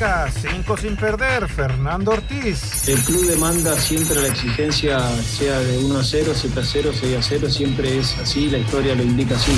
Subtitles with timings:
[0.00, 2.88] América, cinco sin perder, Fernando Ortiz.
[2.88, 7.16] El club demanda siempre la exigencia, sea de 1 a 0, 7 a 0, 6
[7.16, 9.52] a 0, siempre es así, la historia lo indica así.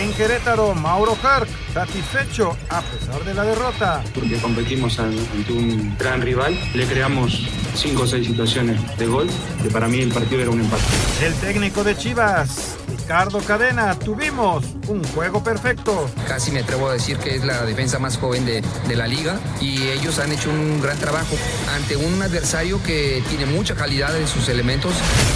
[0.00, 4.02] En Querétaro, Mauro Hark, satisfecho a pesar de la derrota.
[4.14, 9.28] Porque competimos ante un gran rival, le creamos 5 o 6 situaciones de gol,
[9.62, 10.82] que para mí el partido era un empate.
[11.22, 16.08] El técnico de Chivas, Ricardo Cadena, tuvimos un juego perfecto.
[16.28, 19.40] Casi me atrevo a decir que es la defensa más joven de, de, la liga
[19.60, 21.34] y ellos han hecho un gran trabajo
[21.74, 24.94] ante un adversario que tiene mucha calidad en sus elementos.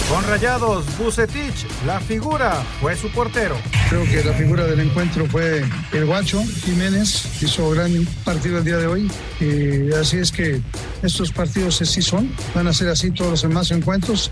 [0.09, 3.57] Con Rayados, Bucetich, la figura fue su portero.
[3.89, 7.91] Creo que la figura del encuentro fue el Guacho Jiménez, hizo gran
[8.23, 9.11] partido el día de hoy
[9.41, 10.61] y así es que
[11.03, 14.31] estos partidos sí son, van a ser así todos los demás encuentros.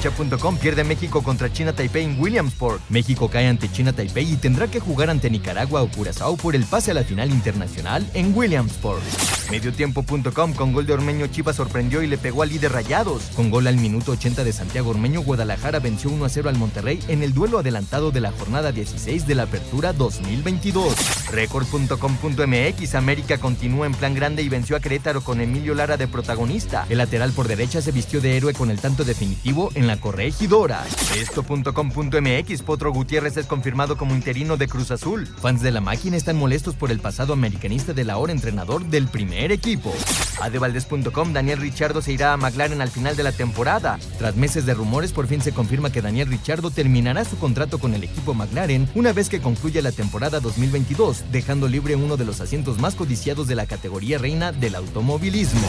[0.00, 2.80] Cancha.com pierde México contra China Taipei en Williamsport.
[2.88, 6.64] México cae ante China Taipei y tendrá que jugar ante Nicaragua o Curazao por el
[6.64, 9.02] pase a la final internacional en Williamsport.
[9.50, 13.24] Mediotiempo.com con gol de Ormeño Chivas sorprendió y le pegó al líder Rayados.
[13.36, 17.00] Con gol al minuto 80 de Santiago Ormeño, Guadalajara venció 1 a 0 al Monterrey
[17.08, 20.94] en el duelo adelantado de la jornada 16 de la Apertura 2022.
[21.30, 26.86] Record.com.mx América continúa en plan grande y venció a Querétaro con Emilio Lara de protagonista.
[26.88, 30.84] El lateral por derecha se vistió de héroe con el tanto definitivo en la corregidora.
[31.16, 35.26] Esto.com.mx Potro Gutiérrez es confirmado como interino de Cruz Azul.
[35.26, 39.52] Fans de la máquina están molestos por el pasado americanista del ahora entrenador del primer
[39.52, 39.92] equipo.
[40.40, 43.98] Adevaldez.com Daniel Richardo se irá a McLaren al final de la temporada.
[44.18, 47.94] Tras meses de rumores, por fin se confirma que Daniel Richardo terminará su contrato con
[47.94, 52.40] el equipo McLaren una vez que concluya la temporada 2022, dejando libre uno de los
[52.40, 55.68] asientos más codiciados de la categoría reina del automovilismo.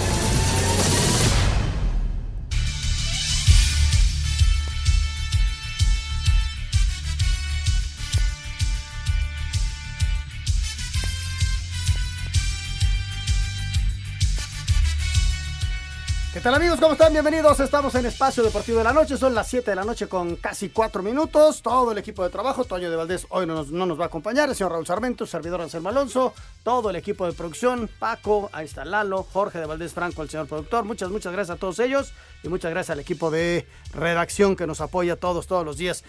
[16.42, 16.80] ¿Qué tal amigos?
[16.80, 17.14] ¿Cómo están?
[17.14, 17.60] Bienvenidos.
[17.60, 19.16] Estamos en Espacio Deportivo de la Noche.
[19.16, 21.62] Son las 7 de la noche con casi 4 minutos.
[21.62, 24.08] Todo el equipo de trabajo, Toño de Valdés, hoy no nos, no nos va a
[24.08, 24.50] acompañar.
[24.50, 26.34] El señor Raúl Sarmiento, servidor Anselmo Alonso.
[26.64, 30.48] Todo el equipo de producción, Paco, ahí está Lalo, Jorge de Valdés Franco, el señor
[30.48, 30.84] productor.
[30.84, 32.12] Muchas, muchas gracias a todos ellos.
[32.42, 36.04] Y muchas gracias al equipo de redacción que nos apoya todos, todos los días.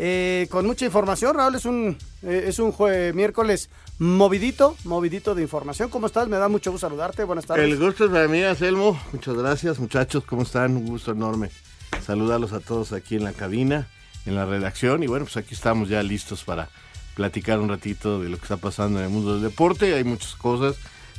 [0.00, 5.42] Eh, con mucha información, Raúl, es un, eh, es un jue miércoles movidito, movidito de
[5.42, 5.90] información.
[5.90, 6.28] ¿Cómo estás?
[6.28, 7.24] Me da mucho gusto saludarte.
[7.24, 7.64] Buenas tardes.
[7.64, 8.98] El gusto es para mí, Anselmo.
[9.12, 10.24] Muchas gracias, muchachos.
[10.24, 10.76] ¿Cómo están?
[10.76, 11.50] Un gusto enorme
[12.08, 13.88] saludarlos a todos aquí en la cabina,
[14.24, 15.02] en la redacción.
[15.02, 16.70] Y bueno, pues aquí estamos ya listos para
[17.14, 19.94] platicar un ratito de lo que está pasando en el mundo del deporte.
[19.94, 20.76] Hay muchas cosas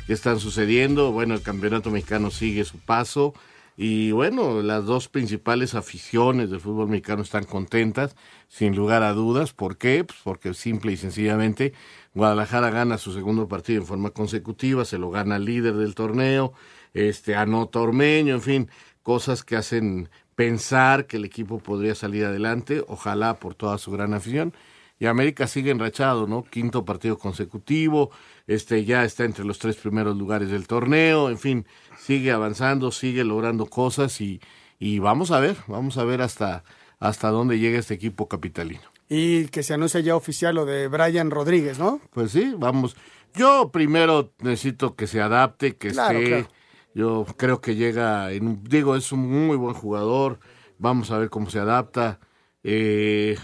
[0.07, 1.11] que están sucediendo.
[1.11, 3.33] Bueno, el campeonato mexicano sigue su paso.
[3.81, 8.13] Y bueno, las dos principales aficiones del fútbol mexicano están contentas,
[8.49, 9.53] sin lugar a dudas.
[9.53, 10.03] ¿Por qué?
[10.03, 11.71] Pues porque simple y sencillamente
[12.13, 16.51] Guadalajara gana su segundo partido en forma consecutiva, se lo gana el líder del torneo,
[16.93, 18.69] este anota Ormeño, en fin,
[19.01, 24.13] cosas que hacen pensar que el equipo podría salir adelante, ojalá por toda su gran
[24.13, 24.53] afición.
[24.99, 26.43] Y América sigue enrachado, ¿no?
[26.43, 28.11] Quinto partido consecutivo,
[28.49, 31.65] este ya está entre los tres primeros lugares del torneo, en fin,
[31.99, 34.41] sigue avanzando, sigue logrando cosas y,
[34.79, 36.63] y vamos a ver, vamos a ver hasta,
[36.99, 38.81] hasta dónde llega este equipo capitalino.
[39.07, 42.01] Y que se anuncia ya oficial lo de Brian Rodríguez, ¿no?
[42.11, 42.95] Pues sí, vamos.
[43.35, 46.29] Yo primero necesito que se adapte, que Claro, esté.
[46.29, 46.47] claro.
[46.95, 50.39] Yo creo que llega, en, digo, es un muy buen jugador.
[50.79, 52.19] Vamos a ver cómo se adapta.
[52.63, 53.37] Eh,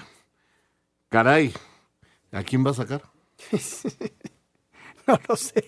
[1.10, 1.54] caray,
[2.32, 3.04] ¿a quién va a sacar?
[5.08, 5.64] No lo sé.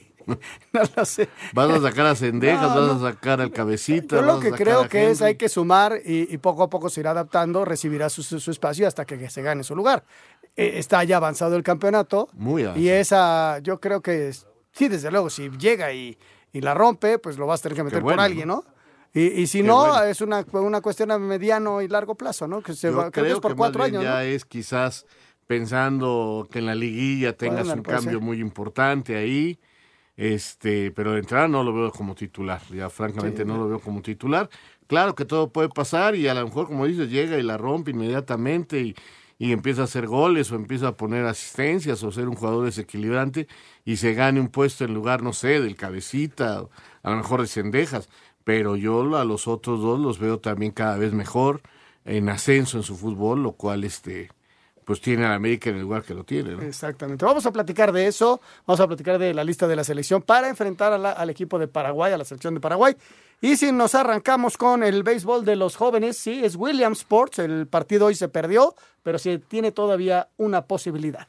[0.74, 1.30] No lo sé.
[1.54, 2.76] ¿Vas a sacar a Cendejas?
[2.76, 4.18] No, ¿Vas a sacar al Cabecita?
[4.18, 7.00] Yo lo que creo que es hay que sumar y, y poco a poco se
[7.00, 10.04] irá adaptando, recibirá su, su- su espacio hasta que, se gane su lugar.
[10.58, 12.84] Eh, está ya avanzado el campeonato Muy avanzado.
[12.84, 16.18] y esa, yo creo que es- sí, desde luego, si llega y,
[16.52, 18.66] y la rompe, pues lo vas a tener que meter bueno, por alguien, ¿no?
[19.14, 20.04] Y, y si Qué no, bueno.
[20.04, 22.62] es una, una cuestión a mediano y largo plazo, ¿no?
[22.62, 24.20] Que se Yo va, creo que creo es por que cuatro años, ya ¿no?
[24.20, 25.06] es quizás
[25.48, 29.60] pensando que en la liguilla tengas Bueno, un puede cambio muy importante ahí.
[30.18, 32.62] Este, pero de entrada no lo veo como titular.
[32.72, 34.50] Ya francamente no lo veo como titular.
[34.88, 37.92] Claro que todo puede pasar y a lo mejor, como dices, llega y la rompe
[37.92, 38.96] inmediatamente y,
[39.38, 43.48] y empieza a hacer goles o empieza a poner asistencias o ser un jugador desequilibrante
[43.86, 46.68] y se gane un puesto en lugar, no sé, del cabecita,
[47.04, 48.10] a lo mejor de cendejas.
[48.44, 51.62] Pero yo a los otros dos los veo también cada vez mejor,
[52.06, 54.30] en ascenso en su fútbol, lo cual este
[54.88, 56.56] pues tiene a América en el lugar que lo tiene.
[56.56, 56.62] ¿no?
[56.62, 57.26] Exactamente.
[57.26, 60.48] Vamos a platicar de eso, vamos a platicar de la lista de la selección para
[60.48, 62.96] enfrentar al equipo de Paraguay, a la selección de Paraguay.
[63.42, 67.68] Y si nos arrancamos con el béisbol de los jóvenes, sí, es Williams Sports, el
[67.68, 71.28] partido hoy se perdió, pero sí tiene todavía una posibilidad.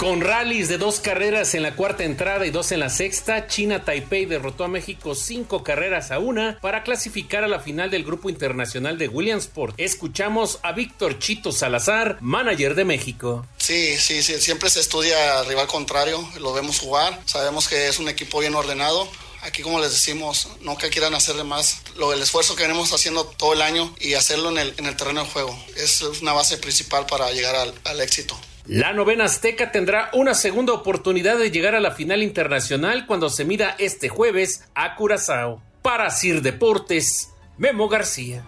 [0.00, 3.84] Con rallies de dos carreras en la cuarta entrada y dos en la sexta, China
[3.84, 8.30] Taipei derrotó a México cinco carreras a una para clasificar a la final del Grupo
[8.30, 9.74] Internacional de Williamsport.
[9.76, 13.46] Escuchamos a Víctor Chito Salazar, manager de México.
[13.58, 17.98] Sí, sí, sí, siempre se estudia al rival contrario, lo vemos jugar, sabemos que es
[17.98, 19.06] un equipo bien ordenado,
[19.42, 23.26] aquí como les decimos, no que quieran hacerle más, lo el esfuerzo que venimos haciendo
[23.26, 25.62] todo el año y hacerlo en el, en el terreno de juego.
[25.76, 27.54] Es una base principal para llegar
[27.84, 28.40] al éxito.
[28.66, 33.44] La novena azteca tendrá una segunda oportunidad de llegar a la final internacional cuando se
[33.44, 35.62] mida este jueves a Curazao.
[35.82, 38.42] Para Sir Deportes, Memo García.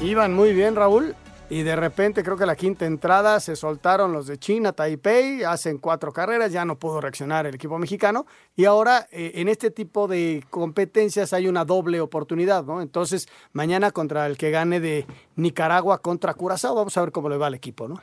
[0.00, 1.14] Iban muy bien, Raúl.
[1.54, 5.78] Y de repente creo que la quinta entrada se soltaron los de China, Taipei, hacen
[5.78, 8.26] cuatro carreras, ya no pudo reaccionar el equipo mexicano.
[8.56, 12.82] Y ahora eh, en este tipo de competencias hay una doble oportunidad, ¿no?
[12.82, 15.06] Entonces mañana contra el que gane de
[15.36, 18.02] Nicaragua contra Curazao, vamos a ver cómo le va al equipo, ¿no?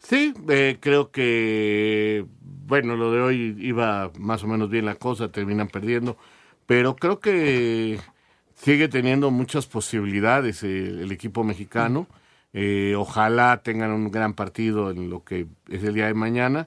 [0.00, 2.26] Sí, eh, creo que,
[2.66, 6.16] bueno, lo de hoy iba más o menos bien la cosa, terminan perdiendo,
[6.66, 8.00] pero creo que
[8.56, 12.08] sigue teniendo muchas posibilidades el, el equipo mexicano.
[12.52, 16.66] Eh, ojalá tengan un gran partido en lo que es el día de mañana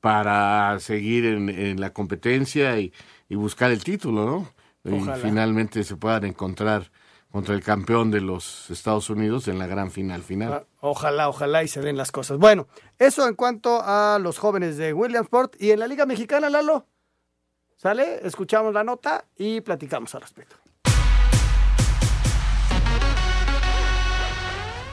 [0.00, 2.92] para seguir en, en la competencia y,
[3.28, 4.26] y, buscar el título,
[4.84, 4.96] ¿no?
[4.96, 5.16] Ojalá.
[5.16, 6.90] Y finalmente se puedan encontrar
[7.32, 10.66] contra el campeón de los Estados Unidos en la gran final final.
[10.80, 12.36] Ojalá, ojalá y se den las cosas.
[12.36, 12.68] Bueno,
[12.98, 16.86] eso en cuanto a los jóvenes de Williamsport y en la Liga Mexicana, Lalo.
[17.76, 18.20] ¿Sale?
[18.26, 20.56] Escuchamos la nota y platicamos al respecto.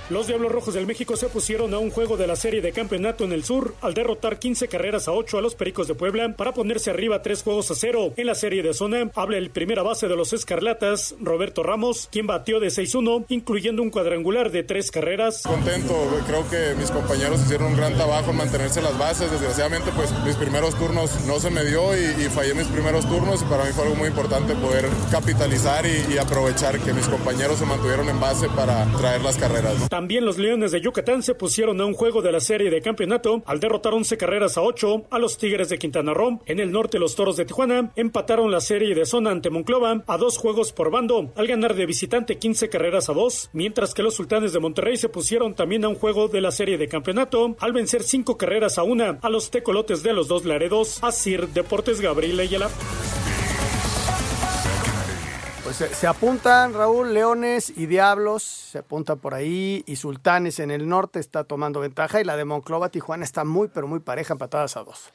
[0.10, 3.26] Los Diablos Rojos del México se pusieron a un juego de la serie de campeonato
[3.26, 6.52] en el sur al derrotar 15 carreras a 8 a los Pericos de Puebla para
[6.52, 8.14] ponerse arriba 3 juegos a 0.
[8.18, 12.26] En la serie de zona habla el primera base de los Escarlatas, Roberto Ramos, quien
[12.26, 15.44] batió de 6-1, incluyendo un cuadrangular de 3 carreras.
[15.44, 15.94] Contento,
[16.26, 19.30] creo que mis compañeros hicieron un gran trabajo en mantenerse las bases.
[19.30, 23.46] Desgraciadamente, pues mis primeros turnos no se me dio y, fallé mis primeros turnos y
[23.46, 28.10] para mí fue algo muy importante poder capitalizar y, aprovechar que mis compañeros se mantuvieron
[28.10, 29.76] en base para traer las carreras.
[30.00, 33.44] También los Leones de Yucatán se pusieron a un juego de la serie de campeonato
[33.46, 36.40] al derrotar 11 carreras a 8 a los Tigres de Quintana Roo.
[36.46, 40.18] En el norte, los Toros de Tijuana empataron la serie de zona ante Monclova a
[40.18, 44.16] dos juegos por bando al ganar de visitante 15 carreras a 2, mientras que los
[44.16, 47.74] Sultanes de Monterrey se pusieron también a un juego de la serie de campeonato al
[47.74, 51.04] vencer 5 carreras a 1 a los Tecolotes de los dos Laredos.
[51.04, 52.70] Asir Deportes Gabriel Ayala.
[55.70, 60.72] Pues se, se, apuntan, Raúl, Leones y Diablos, se apuntan por ahí, y Sultanes en
[60.72, 64.34] el norte está tomando ventaja, y la de Monclova, Tijuana está muy, pero muy pareja,
[64.34, 65.14] empatadas a dos.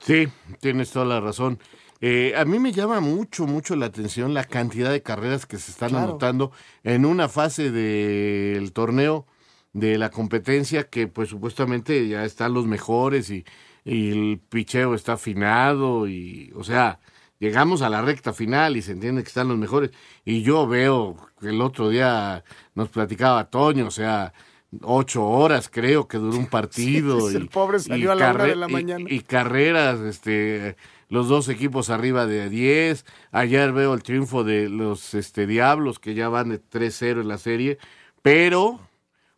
[0.00, 0.28] Sí,
[0.60, 1.58] tienes toda la razón.
[2.00, 5.72] Eh, a mí me llama mucho, mucho la atención la cantidad de carreras que se
[5.72, 6.04] están claro.
[6.04, 6.50] anotando
[6.82, 9.26] en una fase del torneo
[9.74, 13.44] de la competencia que pues supuestamente ya están los mejores y,
[13.84, 16.98] y el picheo está afinado y, o sea,
[17.44, 19.90] llegamos a la recta final y se entiende que están los mejores.
[20.24, 22.42] Y yo veo que el otro día
[22.74, 24.32] nos platicaba Toño, o sea,
[24.80, 27.28] ocho horas creo que duró un partido.
[27.28, 29.04] Sí, y, el pobre salió a la hora de la mañana.
[29.06, 30.76] Y, y, carreras, este,
[31.10, 33.04] los dos equipos arriba de 10.
[33.30, 37.38] Ayer veo el triunfo de los este, Diablos, que ya van de 3-0 en la
[37.38, 37.78] serie.
[38.22, 38.80] Pero,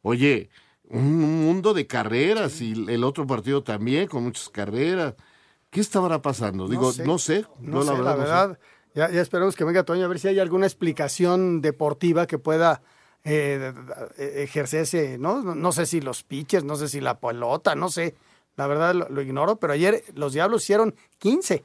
[0.02, 0.48] oye,
[0.88, 5.14] un mundo de carreras y el otro partido también con muchas carreras.
[5.70, 6.68] ¿Qué estará pasando?
[6.68, 7.44] Digo, no sé.
[7.60, 8.04] No, no sé, la verdad.
[8.04, 8.60] La verdad no sé.
[8.94, 12.82] ya, ya, esperemos que venga Toño a ver si hay alguna explicación deportiva que pueda
[13.24, 13.72] eh,
[14.16, 15.42] ejercerse, ¿no?
[15.42, 15.72] ¿no?
[15.72, 18.14] sé si los pitchers, no sé si la pelota, no sé.
[18.54, 21.64] La verdad lo, lo, ignoro, pero ayer los Diablos hicieron 15.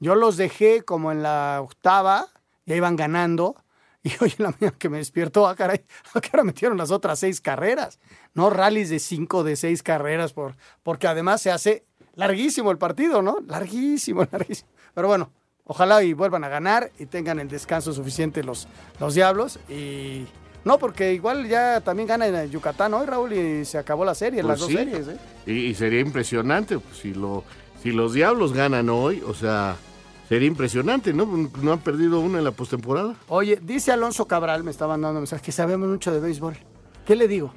[0.00, 2.26] Yo los dejé como en la octava,
[2.66, 3.56] ya iban ganando.
[4.04, 5.84] Y hoy en la mañana que me despierto, ah, caray,
[6.14, 8.00] ¿a qué hora metieron las otras seis carreras?
[8.34, 13.22] No rallies de cinco, de seis carreras, por, porque además se hace larguísimo el partido,
[13.22, 13.38] ¿no?
[13.46, 14.68] Larguísimo, larguísimo.
[14.94, 15.30] Pero bueno,
[15.64, 18.68] ojalá y vuelvan a ganar y tengan el descanso suficiente los,
[19.00, 20.26] los Diablos y
[20.64, 24.42] No, porque igual ya también gana en Yucatán hoy, Raúl, y se acabó la serie,
[24.42, 24.74] Pues las dos sí.
[24.74, 25.08] series.
[25.08, 25.16] ¿eh?
[25.46, 27.42] Y, y sería impresionante pues, si, lo,
[27.82, 29.74] si los Diablos ganan hoy, o sea,
[30.28, 31.26] sería impresionante, ¿no?
[31.60, 33.16] No han perdido una en la postemporada.
[33.28, 36.56] Oye, dice Alonso Cabral, me está mandando mensajes, que sabemos mucho de béisbol.
[37.06, 37.52] ¿Qué le digo?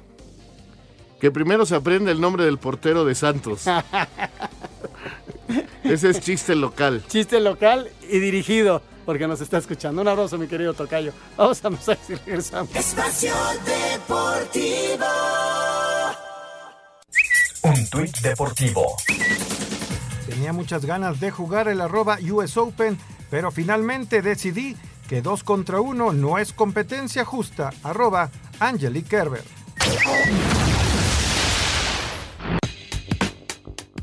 [1.20, 3.64] Que primero se aprenda el nombre del portero de Santos.
[5.84, 7.02] Ese es chiste local.
[7.08, 10.02] Chiste local y dirigido, porque nos está escuchando.
[10.02, 11.12] Un abrazo, mi querido Tocayo.
[11.36, 12.74] Vamos a mensajes y regresamos.
[12.74, 13.32] Espacio
[13.64, 15.06] Deportivo.
[17.62, 18.96] Un tuit deportivo.
[20.28, 22.98] Tenía muchas ganas de jugar el arroba US Open,
[23.30, 24.76] pero finalmente decidí
[25.08, 27.70] que dos contra uno no es competencia justa.
[27.82, 29.44] Arroba Angelique Kerber.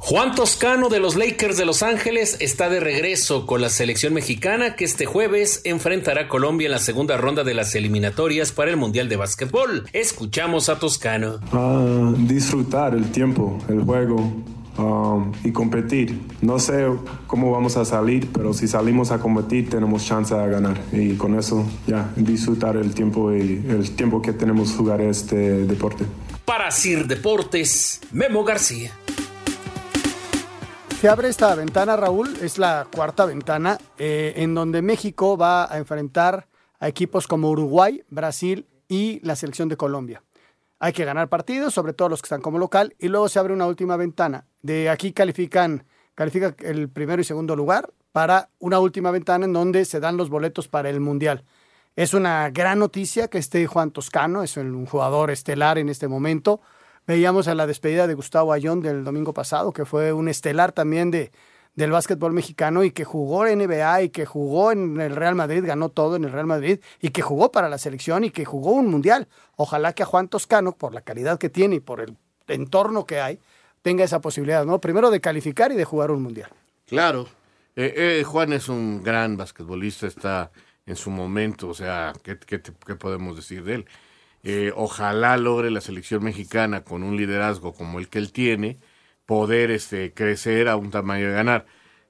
[0.05, 4.75] Juan Toscano de los Lakers de Los Ángeles está de regreso con la selección mexicana
[4.75, 8.75] que este jueves enfrentará a Colombia en la segunda ronda de las eliminatorias para el
[8.75, 9.87] Mundial de Básquetbol.
[9.93, 11.39] Escuchamos a Toscano.
[11.53, 14.17] Ah, disfrutar el tiempo, el juego
[14.77, 16.19] um, y competir.
[16.41, 16.85] No sé
[17.25, 20.81] cómo vamos a salir, pero si salimos a competir tenemos chance de ganar.
[20.91, 26.03] Y con eso ya disfrutar el tiempo y el tiempo que tenemos jugar este deporte.
[26.43, 28.91] Para Sir Deportes, Memo García.
[31.03, 35.77] Se abre esta ventana, Raúl, es la cuarta ventana, eh, en donde México va a
[35.77, 36.47] enfrentar
[36.79, 40.23] a equipos como Uruguay, Brasil y la selección de Colombia.
[40.79, 43.53] Hay que ganar partidos, sobre todo los que están como local, y luego se abre
[43.53, 44.45] una última ventana.
[44.61, 49.83] De aquí califican, califica el primero y segundo lugar para una última ventana en donde
[49.83, 51.43] se dan los boletos para el Mundial.
[51.97, 56.61] Es una gran noticia que esté Juan Toscano, es un jugador estelar en este momento.
[57.05, 61.11] Veíamos a la despedida de Gustavo Ayón del domingo pasado, que fue un estelar también
[61.11, 61.31] de,
[61.75, 65.63] del básquetbol mexicano y que jugó en NBA y que jugó en el Real Madrid,
[65.65, 68.71] ganó todo en el Real Madrid y que jugó para la selección y que jugó
[68.71, 69.27] un mundial.
[69.55, 72.15] Ojalá que a Juan Toscano, por la calidad que tiene y por el
[72.47, 73.39] entorno que hay,
[73.81, 74.79] tenga esa posibilidad, ¿no?
[74.79, 76.49] Primero de calificar y de jugar un mundial.
[76.87, 77.27] Claro.
[77.75, 80.51] Eh, eh, Juan es un gran basquetbolista, está
[80.85, 83.85] en su momento, o sea, ¿qué, qué qué podemos decir de él?
[84.43, 88.77] Eh, ojalá logre la selección mexicana con un liderazgo como el que él tiene,
[89.25, 91.65] poder este, crecer a un tamaño de ganar.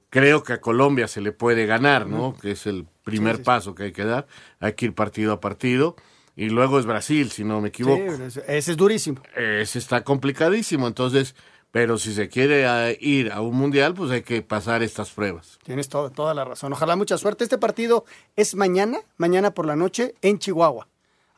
[0.09, 2.35] Creo que a Colombia se le puede ganar, ¿no?
[2.39, 3.45] Que es el primer Sí, sí, sí.
[3.45, 4.27] paso que hay que dar.
[4.59, 5.95] Hay que ir partido a partido.
[6.35, 8.15] Y luego es Brasil, si no me equivoco.
[8.17, 9.21] Sí, ese- es durísimo.
[9.35, 11.35] Ese está complicadísimo, entonces,
[11.71, 15.59] pero si se quiere eh, ir a un mundial, pues hay que pasar estas pruebas.
[15.63, 16.73] Tienes toda la razón.
[16.73, 17.43] Ojalá mucha suerte.
[17.43, 20.87] Este partido es mañana, mañana por la noche en Chihuahua.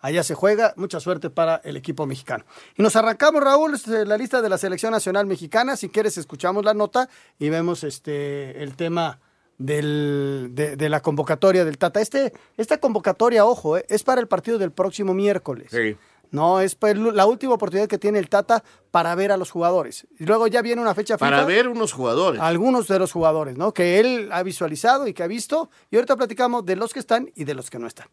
[0.06, 0.74] Allá se juega.
[0.78, 2.46] Mucha suerte para el equipo mexicano.
[2.78, 5.76] Y nos arrancamos, Raúl, este, la lista de la selección nacional mexicana.
[5.76, 7.10] Si quieres, escuchamos la nota
[7.40, 9.20] y vemos este el tema
[9.58, 12.02] del, de, de la convocatoria del Tata.
[12.02, 15.70] Este, esta convocatoria, ojo, eh, es para el partido del próximo miércoles.
[15.72, 15.98] Sí.
[16.30, 20.06] No, es la última oportunidad que tiene el Tata para ver a los jugadores.
[20.20, 22.40] Y luego ya viene una fecha Para FIFA ver unos jugadores.
[22.42, 23.74] algunos de los jugadores, ¿no?
[23.74, 25.72] Que él ha visualizado y que ha visto.
[25.90, 28.08] Y ahorita platicamos de los que están y de los que no están.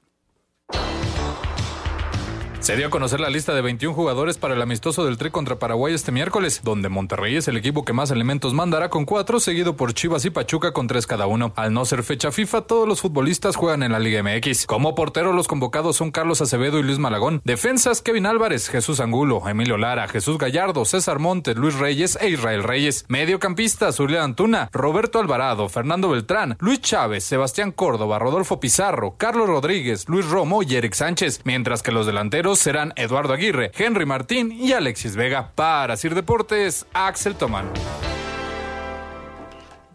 [2.62, 5.58] Se dio a conocer la lista de 21 jugadores para el amistoso del Tri contra
[5.58, 9.74] Paraguay este miércoles, donde Monterrey es el equipo que más elementos mandará con cuatro, seguido
[9.74, 11.52] por Chivas y Pachuca con tres cada uno.
[11.56, 14.66] Al no ser fecha FIFA, todos los futbolistas juegan en la Liga MX.
[14.66, 17.42] Como portero, los convocados son Carlos Acevedo y Luis Malagón.
[17.44, 22.62] Defensas, Kevin Álvarez, Jesús Angulo, Emilio Lara, Jesús Gallardo, César Montes, Luis Reyes e Israel
[22.62, 23.06] Reyes.
[23.08, 30.08] Mediocampistas, Julián Antuna, Roberto Alvarado, Fernando Beltrán, Luis Chávez, Sebastián Córdoba, Rodolfo Pizarro, Carlos Rodríguez,
[30.08, 34.72] Luis Romo y Eric Sánchez, mientras que los delanteros serán Eduardo Aguirre, Henry Martín y
[34.72, 35.52] Alexis Vega.
[35.54, 37.66] Para Sir Deportes, Axel Tomán.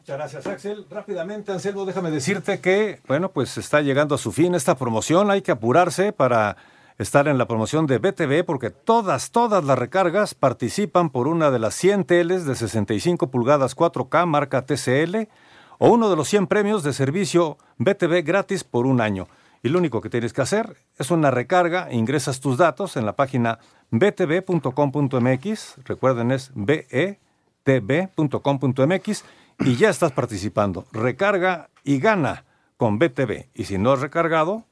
[0.08, 0.86] Muchas gracias, Axel.
[0.90, 5.30] Rápidamente, Anselmo, déjame decirte que, bueno, pues está llegando a su fin esta promoción.
[5.32, 6.56] Hay que apurarse para
[6.98, 11.60] estar en la promoción de BTV porque todas, todas las recargas participan por una de
[11.60, 15.28] las 100 teles de 65 pulgadas 4K marca TCL
[15.78, 19.28] o uno de los 100 premios de servicio BTV gratis por un año.
[19.68, 23.18] Y lo único que tienes que hacer es una recarga, ingresas tus datos en la
[23.18, 23.60] página
[23.92, 27.26] btv.com.mx, recuerden es betv.com.mx
[29.60, 30.86] y ya estás participando.
[30.94, 32.46] Recarga y gana
[32.78, 33.50] con BTV.
[33.54, 34.64] Y si no has recargado,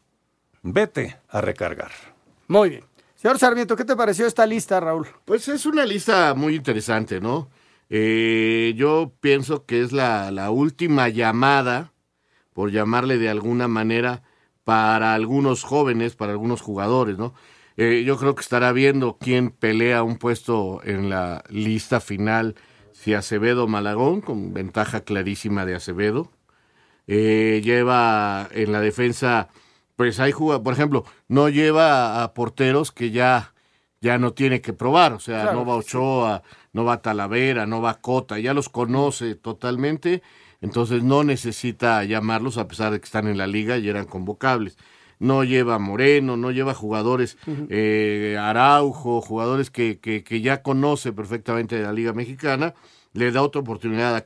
[0.64, 1.92] vete a recargar.
[2.48, 2.86] Muy bien.
[3.16, 5.08] Señor Sarmiento, ¿qué te pareció esta lista, Raúl?
[5.26, 7.50] Pues es una lista muy interesante, ¿no?
[7.90, 11.92] Eh, yo pienso que es la, la última llamada,
[12.54, 14.24] por llamarle de alguna manera,
[14.66, 17.34] para algunos jóvenes, para algunos jugadores, ¿no?
[17.78, 22.56] Eh, yo creo que estará viendo quién pelea un puesto en la lista final,
[22.92, 26.32] si Acevedo o Malagón, con ventaja clarísima de Acevedo.
[27.08, 29.50] Eh, lleva en la defensa
[29.96, 33.54] pues hay jugadores, por ejemplo, no lleva a, porteros que ya,
[34.02, 36.44] ya no tiene que probar, o sea, Claro, no va Ochoa,
[36.74, 40.22] no va Talavera, no va Cota, ya los conoce totalmente,
[40.66, 44.78] entonces no necesita llamarlos a pesar de que están en la liga y eran convocables.
[45.20, 47.38] No lleva Moreno, no lleva jugadores
[47.70, 52.74] eh, Araujo, jugadores que, que, que ya conoce perfectamente de la Liga Mexicana,
[53.14, 54.26] le da otra oportunidad a,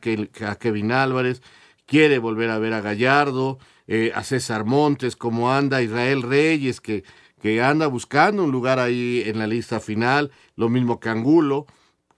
[0.49, 1.41] a Kevin Álvarez,
[1.85, 7.03] quiere volver a ver a Gallardo, eh, a César Montes, como anda Israel Reyes, que,
[7.41, 11.67] que anda buscando un lugar ahí en la lista final, lo mismo que Angulo,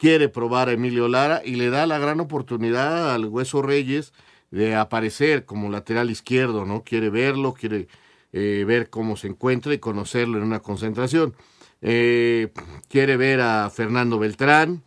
[0.01, 4.13] quiere probar a Emilio Lara y le da la gran oportunidad al Hueso Reyes
[4.49, 6.83] de aparecer como lateral izquierdo, ¿no?
[6.83, 7.87] Quiere verlo, quiere
[8.33, 11.35] eh, ver cómo se encuentra y conocerlo en una concentración.
[11.83, 12.51] Eh,
[12.89, 14.81] quiere ver a Fernando Beltrán,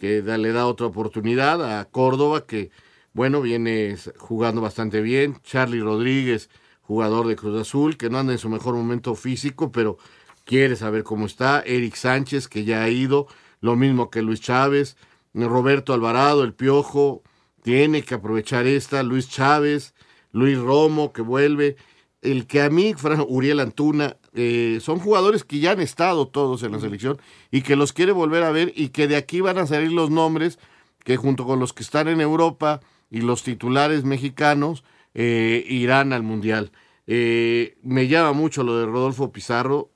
[0.00, 2.72] que le da otra oportunidad, a Córdoba, que
[3.12, 8.40] bueno, viene jugando bastante bien, Charlie Rodríguez, jugador de Cruz Azul, que no anda en
[8.40, 9.96] su mejor momento físico, pero
[10.44, 13.28] quiere saber cómo está, Eric Sánchez, que ya ha ido,
[13.60, 14.96] lo mismo que Luis Chávez,
[15.34, 17.22] Roberto Alvarado, el Piojo,
[17.62, 19.94] tiene que aprovechar esta, Luis Chávez,
[20.32, 21.76] Luis Romo, que vuelve,
[22.22, 22.94] el que a mí,
[23.28, 27.18] Uriel Antuna, eh, son jugadores que ya han estado todos en la selección
[27.50, 30.10] y que los quiere volver a ver y que de aquí van a salir los
[30.10, 30.58] nombres
[31.04, 34.84] que junto con los que están en Europa y los titulares mexicanos
[35.14, 36.72] eh, irán al Mundial.
[37.06, 39.90] Eh, me llama mucho lo de Rodolfo Pizarro,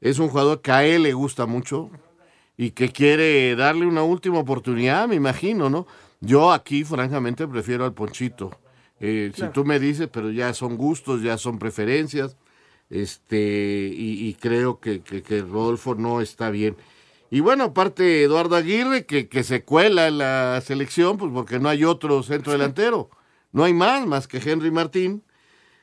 [0.00, 1.90] es un jugador que a él le gusta mucho
[2.56, 5.86] y que quiere darle una última oportunidad, me imagino, ¿no?
[6.20, 8.58] Yo aquí, francamente, prefiero al Ponchito.
[9.00, 12.36] Eh, Si tú me dices, pero ya son gustos, ya son preferencias,
[12.90, 16.76] este, y, y creo que, que, que Rodolfo no está bien.
[17.30, 21.68] Y bueno, aparte Eduardo Aguirre, que, que se cuela en la selección, pues porque no
[21.68, 23.10] hay otro centro delantero.
[23.50, 25.24] No hay más, más que Henry Martín,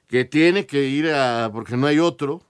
[0.07, 2.41] que tiene que ir a, porque no hay otro,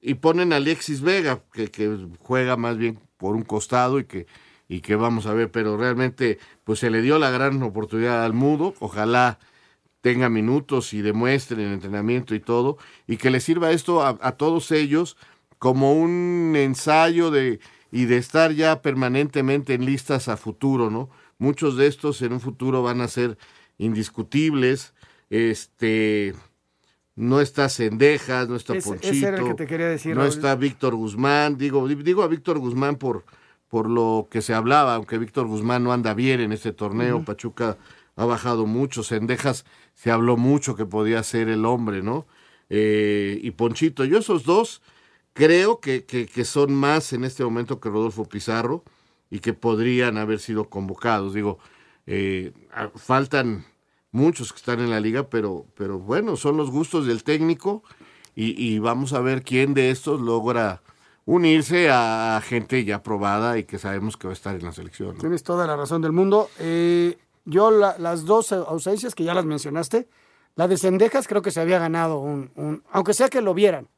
[0.00, 4.26] y ponen a Alexis Vega, que, que juega más bien por un costado y que,
[4.68, 8.34] y que vamos a ver, pero realmente pues se le dio la gran oportunidad al
[8.34, 9.38] Mudo, ojalá
[10.02, 14.32] tenga minutos y demuestre en entrenamiento y todo, y que le sirva esto a, a
[14.32, 15.16] todos ellos
[15.58, 17.60] como un ensayo de
[17.90, 21.08] y de estar ya permanentemente en listas a futuro, ¿no?
[21.38, 23.38] Muchos de estos en un futuro van a ser
[23.78, 24.92] indiscutibles,
[25.30, 26.34] este
[27.16, 30.32] no está Cendejas, no está Ponchito, ese era el que te quería decir, no Raúl.
[30.32, 33.24] está Víctor Guzmán, digo, di- digo a Víctor Guzmán por,
[33.68, 37.24] por lo que se hablaba, aunque Víctor Guzmán no anda bien en este torneo.
[37.24, 37.76] Pachuca
[38.16, 42.26] ha bajado mucho, Cendejas se habló mucho que podía ser el hombre, ¿no?
[42.70, 44.82] Eh, y Ponchito, yo esos dos
[45.34, 48.84] creo que, que, que son más en este momento que Rodolfo Pizarro
[49.30, 51.34] y que podrían haber sido convocados.
[51.34, 51.58] Digo,
[52.06, 52.52] eh,
[52.94, 53.64] faltan
[54.14, 57.82] muchos que están en la liga, pero, pero bueno, son los gustos del técnico
[58.34, 60.82] y, y vamos a ver quién de estos logra
[61.26, 65.14] unirse a gente ya probada y que sabemos que va a estar en la selección.
[65.14, 65.20] ¿no?
[65.20, 66.48] Tienes toda la razón del mundo.
[66.58, 70.08] Eh, yo la- las dos ausencias que ya las mencionaste,
[70.56, 73.88] la de Cendejas creo que se había ganado un, un- aunque sea que lo vieran,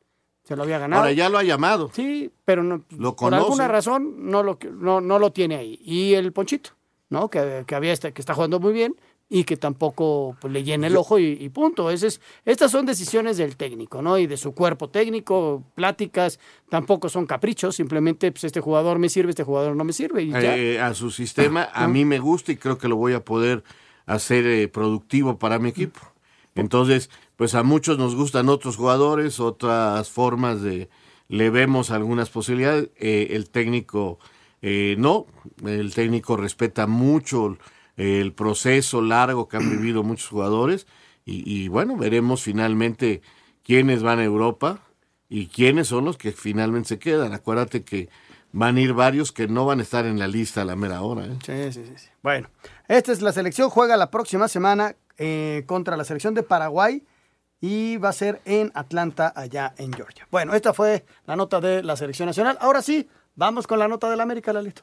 [0.45, 1.03] se lo había ganado.
[1.03, 1.91] Ahora ya lo ha llamado.
[1.93, 5.79] Sí, pero no, Lo por alguna razón no lo, no, no lo tiene ahí.
[5.83, 6.71] Y el Ponchito,
[7.11, 7.29] ¿no?
[7.29, 8.95] Que, que había este, que está jugando muy bien
[9.29, 11.91] y que tampoco pues, le llena el ojo y, y punto.
[11.91, 14.19] Ese es, estas son decisiones del técnico, ¿no?
[14.19, 19.31] Y de su cuerpo técnico, pláticas, tampoco son caprichos, simplemente pues este jugador me sirve,
[19.31, 20.57] este jugador no me sirve y ya.
[20.57, 21.69] eh, a su sistema.
[21.73, 23.65] A mí me gusta y creo que lo voy a poder
[24.07, 26.01] hacer eh, productivo para mi equipo.
[26.55, 30.89] Entonces, pues a muchos nos gustan otros jugadores, otras formas de...
[31.29, 32.91] Le vemos algunas posibilidades.
[32.97, 34.19] eh, el técnico
[34.63, 35.27] no,
[35.65, 37.57] el técnico respeta mucho
[37.97, 40.87] el proceso largo que han vivido muchos jugadores
[41.25, 43.23] y, y bueno, veremos finalmente
[43.63, 44.81] quiénes van a Europa
[45.29, 47.33] y quiénes son los que finalmente se quedan.
[47.33, 48.09] Acuérdate que
[48.53, 51.03] van a ir varios que no van a estar en la lista a la mera
[51.03, 51.27] hora.
[51.27, 51.37] ¿eh?
[51.45, 52.09] Sí, sí, sí.
[52.23, 52.49] Bueno,
[52.89, 57.03] esta es la selección, juega la próxima semana eh, contra la selección de Paraguay
[57.61, 60.27] y va a ser en Atlanta, allá en Georgia.
[60.31, 62.57] Bueno, esta fue la nota de la selección nacional.
[62.61, 64.83] Ahora sí, vamos con la nota del América, Lalito.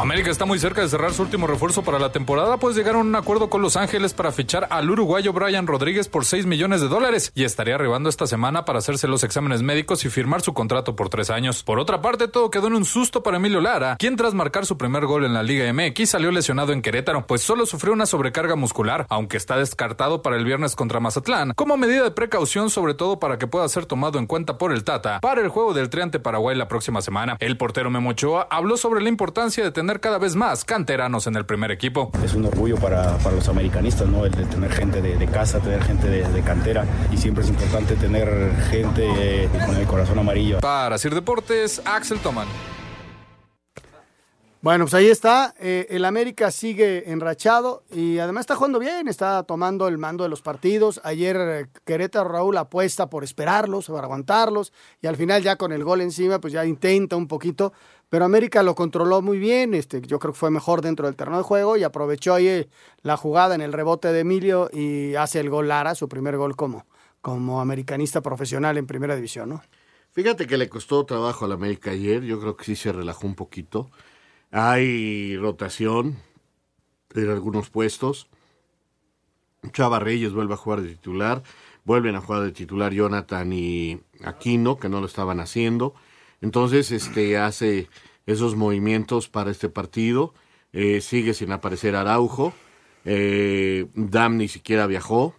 [0.00, 3.04] América está muy cerca de cerrar su último refuerzo para la temporada, pues llegaron a
[3.10, 6.88] un acuerdo con Los Ángeles para fichar al uruguayo Brian Rodríguez por 6 millones de
[6.88, 10.96] dólares y estaría arribando esta semana para hacerse los exámenes médicos y firmar su contrato
[10.96, 11.62] por tres años.
[11.62, 14.78] Por otra parte, todo quedó en un susto para Emilio Lara, quien tras marcar su
[14.78, 18.56] primer gol en la Liga MX salió lesionado en Querétaro, pues solo sufrió una sobrecarga
[18.56, 23.18] muscular, aunque está descartado para el viernes contra Mazatlán, como medida de precaución sobre todo
[23.18, 26.20] para que pueda ser tomado en cuenta por el Tata para el juego del Triante
[26.20, 27.36] Paraguay la próxima semana.
[27.38, 31.34] El portero Memo Ochoa habló sobre la importancia de tener cada vez más canteranos en
[31.34, 32.12] el primer equipo.
[32.24, 34.24] Es un orgullo para, para los americanistas, ¿no?
[34.24, 37.50] El de tener gente de, de casa, tener gente de, de, cantera y siempre es
[37.50, 40.60] importante tener gente eh, con el corazón amarillo.
[40.60, 42.46] Para Sir Deportes, Axel Toman.
[44.62, 45.54] Bueno, pues ahí está.
[45.58, 50.28] Eh, el América sigue enrachado y además está jugando bien, está tomando el mando de
[50.28, 51.00] los partidos.
[51.02, 55.82] Ayer eh, Querétaro Raúl apuesta por esperarlos, por aguantarlos y al final ya con el
[55.82, 57.72] gol encima, pues ya intenta un poquito.
[58.10, 61.38] Pero América lo controló muy bien, este, yo creo que fue mejor dentro del terreno
[61.38, 62.68] de juego y aprovechó ahí eh,
[63.02, 66.56] la jugada en el rebote de Emilio y hace el gol Lara, su primer gol
[66.56, 66.86] como,
[67.22, 69.62] como americanista profesional en primera división, ¿no?
[70.10, 73.36] Fíjate que le costó trabajo al América ayer, yo creo que sí se relajó un
[73.36, 73.88] poquito.
[74.50, 76.16] Hay rotación
[77.14, 78.28] en algunos puestos.
[79.72, 81.44] Chava Reyes vuelve a jugar de titular.
[81.84, 85.94] Vuelven a jugar de titular Jonathan y Aquino, que no lo estaban haciendo.
[86.40, 87.88] Entonces, este hace
[88.26, 90.34] esos movimientos para este partido.
[90.72, 92.54] Eh, sigue sin aparecer Araujo.
[93.04, 95.34] Eh, Dam ni siquiera viajó.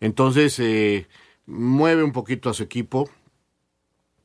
[0.00, 1.06] Entonces, eh,
[1.46, 3.08] mueve un poquito a su equipo,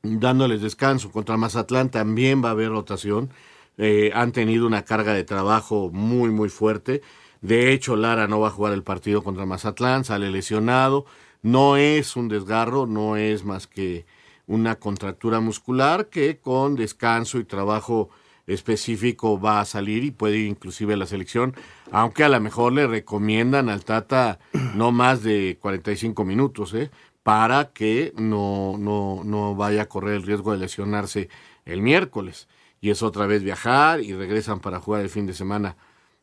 [0.02, 1.10] dándoles descanso.
[1.10, 3.30] Contra Mazatlán también va a haber rotación.
[3.76, 7.02] Eh, han tenido una carga de trabajo muy, muy fuerte.
[7.40, 11.06] De hecho, Lara no va a jugar el partido contra Mazatlán, sale lesionado.
[11.42, 14.04] No es un desgarro, no es más que
[14.48, 18.10] una contractura muscular que con descanso y trabajo
[18.48, 21.54] específico va a salir y puede ir inclusive la selección,
[21.92, 24.40] aunque a lo mejor le recomiendan al Tata
[24.74, 26.90] no más de 45 minutos, ¿eh?
[27.22, 31.28] para que no, no, no vaya a correr el riesgo de lesionarse
[31.66, 32.48] el miércoles
[32.80, 35.76] y es otra vez viajar y regresan para jugar el fin de semana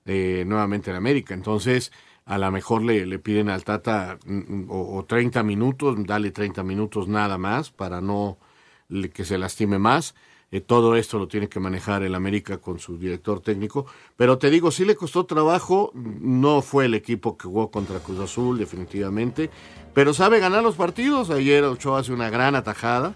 [0.06, 1.34] eh, nuevamente en América.
[1.34, 1.92] Entonces,
[2.26, 6.64] a lo mejor le, le piden al Tata mm, o, o, 30 minutos, dale 30
[6.64, 8.38] minutos nada más para no
[9.14, 10.16] que se lastime más.
[10.52, 13.86] Eh, todo esto lo tiene que manejar el América con su director técnico.
[14.16, 18.20] Pero te digo, sí le costó trabajo, no fue el equipo que jugó contra Cruz
[18.20, 19.50] Azul, definitivamente,
[19.94, 21.30] pero sabe ganar los partidos.
[21.30, 23.16] Ayer Ochoa hace una gran atajada.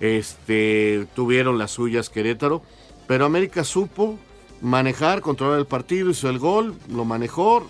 [0.00, 2.62] Este, tuvieron las suyas Querétaro,
[3.08, 4.16] pero América supo
[4.60, 7.66] manejar, controlar el partido, hizo el gol, lo manejó,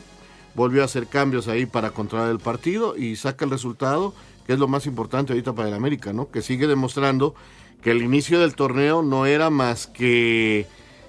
[0.54, 4.14] volvió a hacer cambios ahí para controlar el partido y saca el resultado,
[4.46, 6.30] que es lo más importante ahorita para el América, ¿no?
[6.30, 7.34] Que sigue demostrando
[7.82, 10.66] que el inicio del torneo no era más que,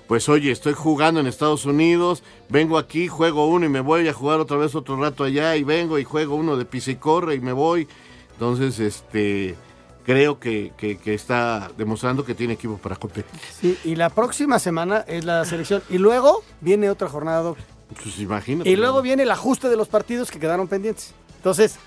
[0.08, 4.13] pues oye, estoy jugando en Estados Unidos, vengo aquí, juego uno y me voy a
[4.13, 7.36] jugar otra vez otro rato allá y vengo y juego uno de pisa y corre
[7.36, 7.88] y me voy.
[8.34, 9.56] Entonces, este
[10.06, 13.39] creo que, que, que, está demostrando que tiene equipo para competir.
[13.52, 15.84] Sí, y la próxima semana es la selección.
[15.88, 17.54] Y luego viene otra jornada.
[18.02, 18.69] Pues imagínate.
[18.69, 21.13] Y luego viene el ajuste de los partidos que quedaron pendientes.
[21.38, 21.78] Entonces,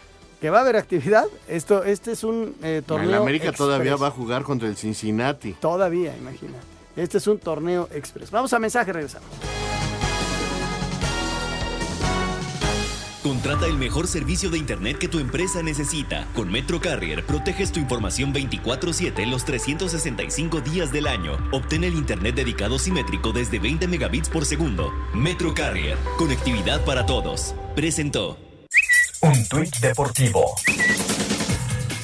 [0.40, 1.26] que va a haber actividad.
[1.48, 3.10] Esto, este es un eh, torneo.
[3.10, 3.58] El América express.
[3.58, 5.52] todavía va a jugar contra el Cincinnati.
[5.52, 6.58] Todavía, imagínate.
[6.96, 8.30] Este es un torneo express.
[8.30, 9.28] Vamos a mensaje, regresamos.
[13.22, 16.26] Contrata el mejor servicio de Internet que tu empresa necesita.
[16.34, 21.38] Con Metro Carrier proteges tu información 24/7 los 365 días del año.
[21.52, 24.92] Obtén el Internet dedicado simétrico desde 20 megabits por segundo.
[25.14, 27.54] Metro Carrier, conectividad para todos.
[27.76, 28.38] Presentó.
[29.20, 30.56] Un tuit deportivo.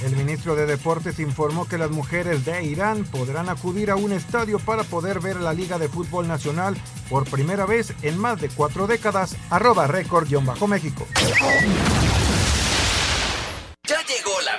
[0.09, 4.59] El ministro de Deportes informó que las mujeres de Irán podrán acudir a un estadio
[4.59, 6.79] para poder ver la Liga de Fútbol Nacional
[7.11, 9.37] por primera vez en más de cuatro décadas.
[9.51, 11.07] Arroba récord-méxico.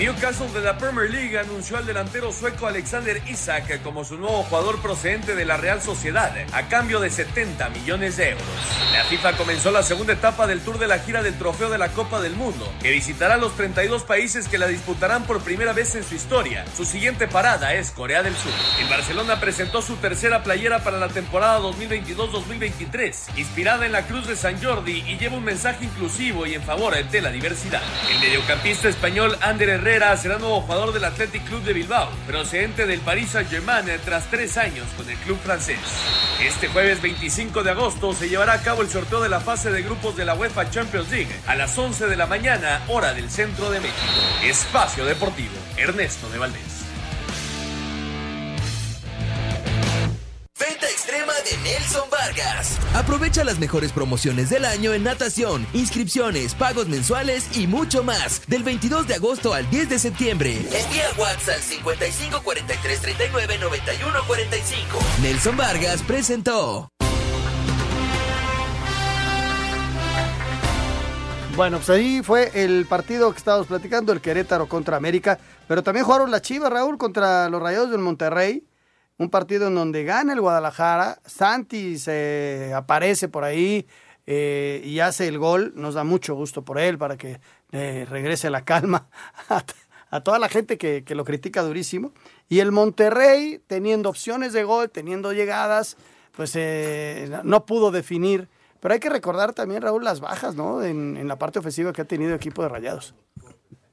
[0.00, 4.44] El Newcastle de la Premier League anunció al delantero sueco Alexander Isak como su nuevo
[4.44, 8.46] jugador procedente de la Real Sociedad a cambio de 70 millones de euros.
[8.94, 11.88] La FIFA comenzó la segunda etapa del tour de la gira del Trofeo de la
[11.88, 16.02] Copa del Mundo, que visitará los 32 países que la disputarán por primera vez en
[16.02, 16.64] su historia.
[16.74, 18.52] Su siguiente parada es Corea del Sur.
[18.80, 24.36] En Barcelona presentó su tercera playera para la temporada 2022-2023, inspirada en la Cruz de
[24.36, 27.82] San Jordi y lleva un mensaje inclusivo y en favor de la diversidad.
[28.10, 33.00] El mediocampista español Ander Herrera Será nuevo jugador del Athletic Club de Bilbao, procedente del
[33.00, 35.80] Paris Saint-Germain tras tres años con el club francés.
[36.40, 39.82] Este jueves 25 de agosto se llevará a cabo el sorteo de la fase de
[39.82, 43.68] grupos de la UEFA Champions League a las 11 de la mañana, hora del centro
[43.68, 43.98] de México.
[44.44, 46.79] Espacio Deportivo, Ernesto de Valdés.
[50.60, 52.78] Venta extrema de Nelson Vargas.
[52.94, 58.46] Aprovecha las mejores promociones del año en natación, inscripciones, pagos mensuales y mucho más.
[58.46, 60.56] Del 22 de agosto al 10 de septiembre.
[60.56, 64.98] Envía WhatsApp 55 43 39 91 45.
[65.22, 66.90] Nelson Vargas presentó.
[71.56, 76.04] Bueno, pues ahí fue el partido que estábamos platicando, el Querétaro contra América, pero también
[76.04, 78.64] jugaron las Chivas, Raúl, contra los Rayados del Monterrey,
[79.20, 83.86] un partido en donde gana el Guadalajara, Santi se aparece por ahí
[84.26, 87.38] eh, y hace el gol, nos da mucho gusto por él para que
[87.70, 89.10] eh, regrese la calma
[90.10, 92.14] a, toda la gente que, que lo critica durísimo.
[92.48, 95.98] Y el Monterrey, teniendo opciones de gol, teniendo llegadas,
[96.34, 98.48] pues eh, no pudo definir.
[98.80, 100.82] Pero hay que recordar también, Raúl, las bajas, ¿no?
[100.82, 103.14] En, en la parte ofensiva que ha tenido el equipo de Rayados.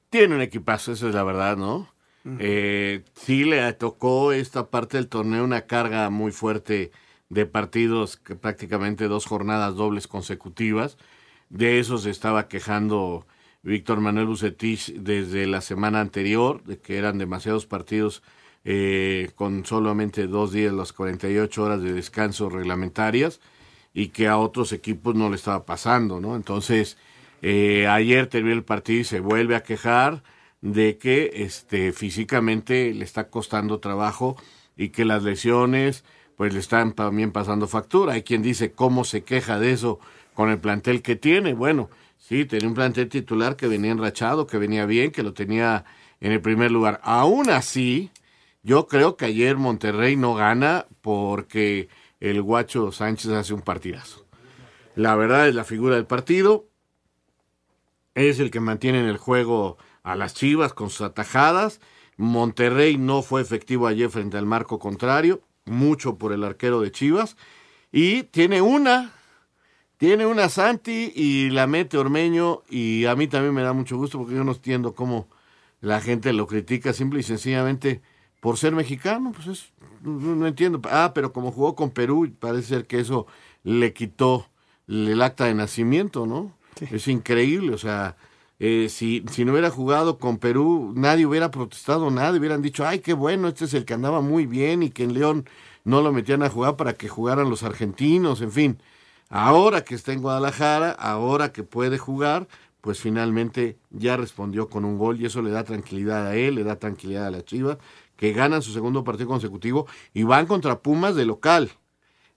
[0.10, 1.97] Tiene un equipazo, eso es la verdad, ¿no?
[2.40, 6.92] Eh, sí le tocó esta parte del torneo una carga muy fuerte
[7.30, 10.98] de partidos, que prácticamente dos jornadas dobles consecutivas.
[11.50, 13.26] De eso se estaba quejando
[13.64, 18.24] Víctor Manuel Bucetich desde la semana anterior, de que eran demasiados partidos
[18.66, 23.40] eh, con solamente dos días, las 48 horas de descanso reglamentarias,
[23.94, 26.36] y que a otros equipos no le estaba pasando, ¿no?
[26.36, 26.98] Entonces,
[27.42, 30.24] eh, ayer terminó el partido y se vuelve a quejar
[30.62, 34.36] de que este físicamente le está costando trabajo
[34.76, 36.04] y que las lesiones
[36.36, 38.14] pues le están también pasando factura.
[38.14, 40.00] Hay quien dice cómo se queja de eso
[40.34, 41.54] con el plantel que tiene.
[41.54, 45.84] Bueno, sí, tenía un plantel titular que venía enrachado, que venía bien, que lo tenía
[46.22, 47.00] en el primer lugar.
[47.04, 48.12] Aún así,
[48.62, 51.90] yo creo que ayer Monterrey no gana porque
[52.20, 54.26] el guacho Sánchez hace un partidazo.
[54.96, 56.68] La verdad es la figura del partido.
[58.14, 61.82] Es el que mantiene en el juego a las Chivas con sus atajadas.
[62.16, 67.36] Monterrey no fue efectivo ayer frente al marco contrario, mucho por el arquero de Chivas.
[67.92, 69.12] Y tiene una,
[69.98, 72.64] tiene una Santi y la mete Ormeño.
[72.70, 75.28] Y a mí también me da mucho gusto porque yo no entiendo cómo
[75.82, 78.02] la gente lo critica simple y sencillamente
[78.40, 79.34] por ser mexicano.
[79.34, 80.80] Pues es, no, no entiendo.
[80.86, 83.28] Ah, pero como jugó con Perú, parece ser que eso
[83.64, 84.48] le quitó
[84.88, 86.56] el acta de nacimiento, ¿no?
[86.80, 88.16] Es increíble, o sea,
[88.60, 93.00] eh, si, si no hubiera jugado con Perú, nadie hubiera protestado, nadie hubieran dicho, ay,
[93.00, 95.46] qué bueno, este es el que andaba muy bien y que en León
[95.84, 98.82] no lo metían a jugar para que jugaran los argentinos, en fin.
[99.30, 102.48] Ahora que está en Guadalajara, ahora que puede jugar,
[102.82, 106.64] pues finalmente ya respondió con un gol y eso le da tranquilidad a él, le
[106.64, 107.78] da tranquilidad a la Chiva,
[108.16, 111.72] que ganan su segundo partido consecutivo y van contra Pumas de local.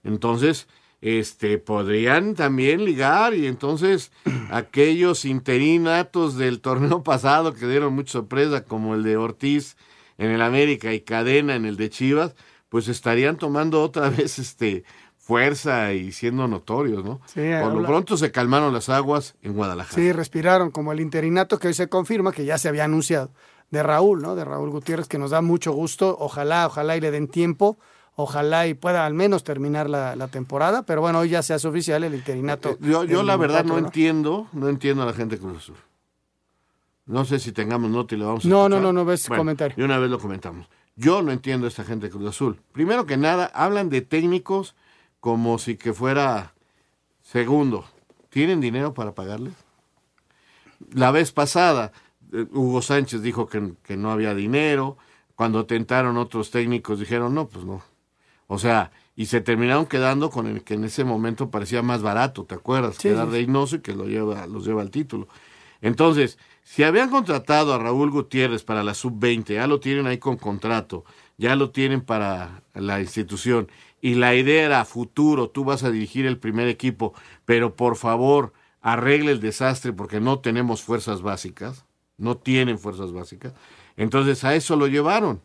[0.03, 0.67] Entonces,
[1.01, 4.11] este, podrían también ligar y entonces
[4.51, 9.75] aquellos interinatos del torneo pasado que dieron mucha sorpresa, como el de Ortiz
[10.17, 12.35] en el América y Cadena en el de Chivas,
[12.69, 14.83] pues estarían tomando otra vez este
[15.17, 17.21] fuerza y siendo notorios, ¿no?
[17.25, 19.95] Sí, Por lo pronto se calmaron las aguas en Guadalajara.
[19.95, 23.31] Sí, respiraron como el interinato que hoy se confirma, que ya se había anunciado,
[23.69, 24.35] de Raúl, ¿no?
[24.35, 26.17] De Raúl Gutiérrez, que nos da mucho gusto.
[26.19, 27.77] Ojalá, ojalá y le den tiempo.
[28.15, 30.83] Ojalá y pueda al menos terminar la, la temporada.
[30.83, 32.77] Pero bueno, hoy ya se hace oficial el interinato.
[32.79, 35.75] Yo, yo en la verdad no entiendo, no entiendo a la gente de Cruz Azul.
[37.05, 38.81] No sé si tengamos nota y lo vamos a No, no, escuchar.
[38.83, 39.75] no, no ves Bueno, comentario.
[39.77, 40.67] De una vez lo comentamos.
[40.95, 42.59] Yo no entiendo a esta gente de Cruz Azul.
[42.73, 44.75] Primero que nada, hablan de técnicos
[45.19, 46.53] como si que fuera
[47.21, 47.85] segundo.
[48.29, 49.53] ¿Tienen dinero para pagarles?
[50.93, 51.91] La vez pasada,
[52.33, 54.97] eh, Hugo Sánchez dijo que, que no había dinero.
[55.35, 57.81] Cuando tentaron otros técnicos, dijeron, no, pues no.
[58.53, 62.43] O sea, y se terminaron quedando con el que en ese momento parecía más barato,
[62.43, 62.97] ¿te acuerdas?
[62.97, 63.31] Sí, Quedar sí.
[63.31, 65.29] Reynoso y que lo lleva, los lleva al título.
[65.79, 70.35] Entonces, si habían contratado a Raúl Gutiérrez para la sub-20, ya lo tienen ahí con
[70.35, 71.05] contrato,
[71.37, 73.69] ya lo tienen para la institución,
[74.01, 77.13] y la idea era futuro, tú vas a dirigir el primer equipo,
[77.45, 81.85] pero por favor, arregle el desastre porque no tenemos fuerzas básicas,
[82.17, 83.53] no tienen fuerzas básicas.
[83.95, 85.41] Entonces, a eso lo llevaron.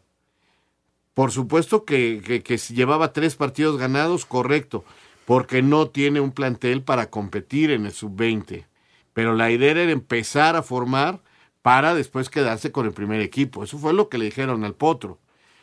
[1.17, 4.85] Por supuesto que, que, que llevaba tres partidos ganados, correcto,
[5.25, 8.67] porque no tiene un plantel para competir en el sub-20.
[9.15, 11.23] Pero la idea era empezar a formar
[11.63, 13.65] para después quedarse con el primer equipo.
[13.65, 15.19] Eso fue lo que le dijeron al Potro.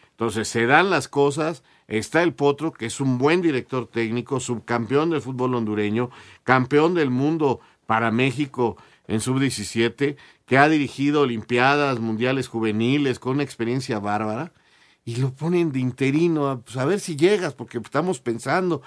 [0.10, 5.12] Entonces se dan las cosas, está el Potro, que es un buen director técnico, subcampeón
[5.12, 6.10] del fútbol hondureño,
[6.44, 8.76] campeón del mundo para México
[9.08, 10.16] en sub-17,
[10.48, 14.52] que ha dirigido Olimpiadas Mundiales Juveniles con una experiencia bárbara,
[15.06, 18.82] y lo ponen de interino, a, pues, a ver si llegas, porque estamos pensando,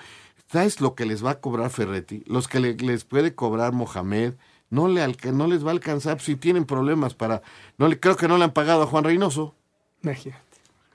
[0.50, 2.22] ¿sabes lo que les va a cobrar Ferretti?
[2.26, 4.35] Los que le- les puede cobrar Mohamed,
[4.70, 7.42] no, le alca- no les va a alcanzar si tienen problemas para...
[7.79, 9.55] No le, creo que no le han pagado a Juan Reynoso.
[10.02, 10.42] Imagínate.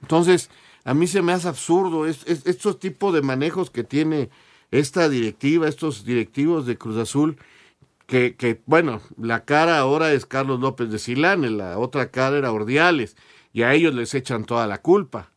[0.01, 0.49] Entonces,
[0.83, 4.29] a mí se me hace absurdo es, es- estos tipos de manejos que tiene
[4.71, 7.37] esta directiva, estos directivos de Cruz Azul,
[8.07, 12.51] que, que, bueno, la cara ahora es Carlos López de Silán, la otra cara era
[12.51, 13.15] Ordiales,
[13.53, 15.31] y a ellos les echan toda la culpa.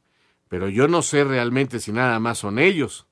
[0.48, 3.06] Pero yo no sé realmente si nada más son ellos,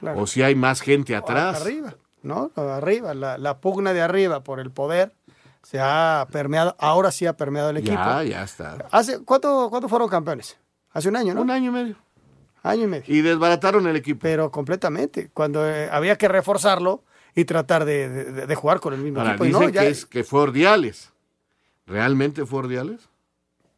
[0.00, 0.20] Claro.
[0.20, 1.60] o si hay más gente atrás.
[1.62, 2.52] Arriba, ¿no?
[2.56, 5.12] Arriba, la, la pugna de arriba por el poder
[5.62, 7.94] se ha permeado, ahora sí ha permeado el equipo.
[7.96, 8.78] Ya, ya está.
[8.92, 10.56] ¿Hace, ¿cuánto, ¿Cuánto fueron campeones?
[10.92, 11.42] Hace un año, ¿no?
[11.42, 11.96] Un año y medio.
[12.62, 13.04] Año y medio.
[13.14, 14.20] Y desbarataron el equipo.
[14.22, 15.30] Pero completamente.
[15.34, 17.02] Cuando eh, había que reforzarlo
[17.34, 19.44] y tratar de, de- de jugar con el mismo Ahora, equipo.
[19.44, 21.12] Y dicen no, ya- que, es, que fue Ordiales.
[21.86, 23.08] ¿Realmente fue Ordiales?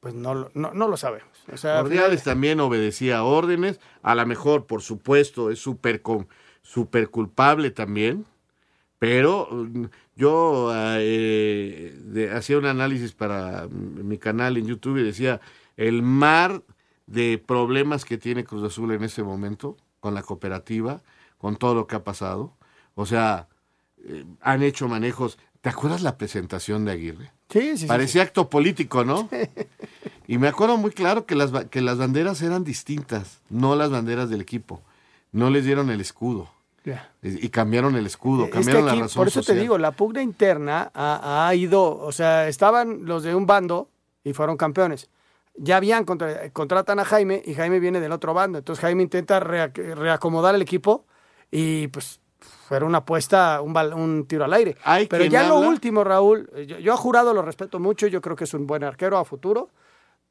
[0.00, 1.28] Pues no, no, no lo sabemos.
[1.52, 6.02] O sea, Ordiales también obedecía órdenes, a lo mejor, por supuesto, es súper
[6.62, 8.24] súper culpable también,
[8.98, 9.84] pero mm,
[10.16, 15.40] yo eh, de- hacía un análisis para mm, mi canal en YouTube y decía,
[15.76, 16.62] el mar
[17.06, 21.02] de problemas que tiene Cruz Azul en ese momento, con la cooperativa,
[21.38, 22.54] con todo lo que ha pasado,
[22.94, 23.48] o sea,
[24.04, 27.32] eh, han hecho manejos, ¿te acuerdas la presentación de Aguirre?
[27.48, 29.28] Sí, sí, sí, Parecía acto político, ¿no?
[30.28, 34.30] Y me acuerdo muy claro que las, que las banderas eran distintas, no las banderas
[34.30, 34.80] del equipo.
[35.32, 36.48] No les dieron el escudo.
[37.22, 39.56] Y cambiaron el escudo, Es que cambiaron aquí, la razón por eso social.
[39.56, 43.90] te digo, la pugna interna ha, ha ido, o sea, estaban los de un bando
[44.24, 45.08] y fueron campeones.
[45.56, 48.58] Ya habían contra- contratan a Jaime y Jaime viene del otro bando.
[48.58, 51.04] Entonces Jaime intenta rea- reacomodar el equipo
[51.50, 52.20] y pues
[52.68, 54.76] fue una apuesta, un, tiro al aire.
[54.84, 58.36] Hay Pero ya lo último, Raúl, yo, yo a jurado lo respeto mucho, yo creo
[58.36, 59.70] que es un buen arquero a futuro,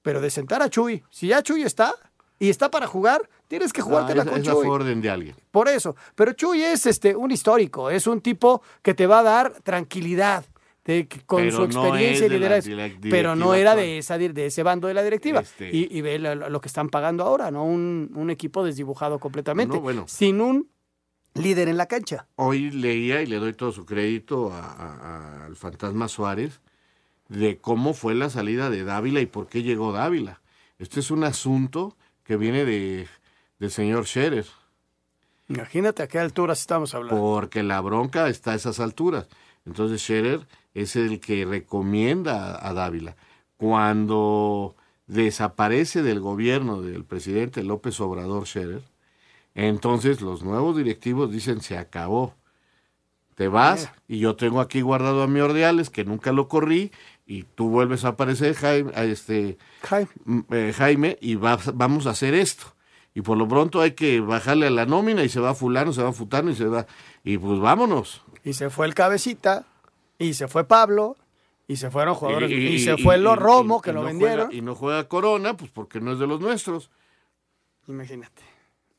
[0.02, 1.94] pero de sentar a Chuy, si ya Chuy está
[2.40, 4.68] y está para jugar, tienes que Ah, jugártela esa- con esa Chuy.
[4.68, 5.36] orden de alguien.
[5.52, 5.96] Por eso.
[6.16, 10.46] Pero Chuy es este, un histórico, es un tipo que te va a dar tranquilidad
[10.86, 12.74] de, con Pero su no experiencia y liderazgo.
[13.10, 15.42] Pero no era de, esa, de ese bando de la directiva.
[15.42, 17.66] Este- Y, y ve lo, lo que están pagando ahora, ¿no?
[17.66, 19.76] Un, un equipo desdibujado completamente.
[19.76, 20.06] No, bueno.
[20.08, 20.70] Sin un
[21.40, 22.28] líder en la cancha.
[22.36, 26.60] Hoy leía, y le doy todo su crédito a- a- al fantasma Suárez,
[27.28, 30.42] de cómo fue la salida de Dávila y por qué llegó Dávila.
[30.80, 33.08] Este es un asunto que viene de,
[33.60, 34.46] del señor Scherer.
[35.48, 37.20] Imagínate a qué alturas estamos hablando.
[37.22, 39.28] porque la bronca está a esas alturas.
[39.66, 43.16] Entonces Scherer es el que recomienda a, a Dávila.
[43.58, 44.76] Cuando
[45.08, 48.82] desaparece del gobierno del presidente López Obrador Scherer,
[49.56, 52.36] entonces los nuevos directivos dicen se acabó.
[53.36, 56.92] Te vas y yo tengo aquí guardado a mi Ordeales, que nunca lo corrí,
[57.26, 59.58] y tú vuelves a aparecer, Jaime, a este,
[60.26, 62.66] m- eh, Jaime y vas- vamos a hacer esto.
[63.14, 66.04] Y por lo pronto hay que bajarle a la nómina y se va fulano, se
[66.04, 66.86] va futano y se va...
[67.24, 68.22] Y pues vámonos.
[68.44, 69.66] Y se fue el cabecita,
[70.18, 71.16] y se fue Pablo,
[71.68, 72.52] y se fueron jugadores.
[72.52, 74.48] Y, se y- fue y- y- Romo, que lo no vendieron.
[74.48, 76.90] juega- y no juega Corona, pues porque no es de los nuestros.
[77.88, 78.42] Imagínate.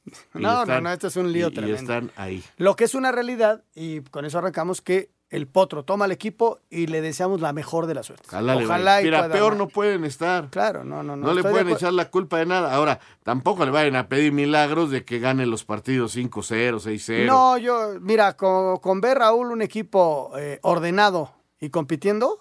[0.34, 1.80] Y No, no, están- no, este es un lío y- y tremendo.
[1.80, 2.42] están ahí.
[2.56, 6.58] Lo que es una realidad, y con eso arrancamos, que el Potro toma al equipo
[6.70, 8.24] y le deseamos la mejor de la suerte.
[8.26, 10.48] Ojalá, le Ojalá y Mira, peor no pueden estar.
[10.50, 11.28] Claro, no, no, no.
[11.28, 12.74] No, le pueden echar la culpa de nada.
[12.74, 17.26] Ahora, tampoco le vayan a pedir milagros de que gane los partidos 5-0, 6-0.
[17.26, 22.40] No, yo, mira, con, con ver Raúl un equipo eh, ordenado y compitiendo,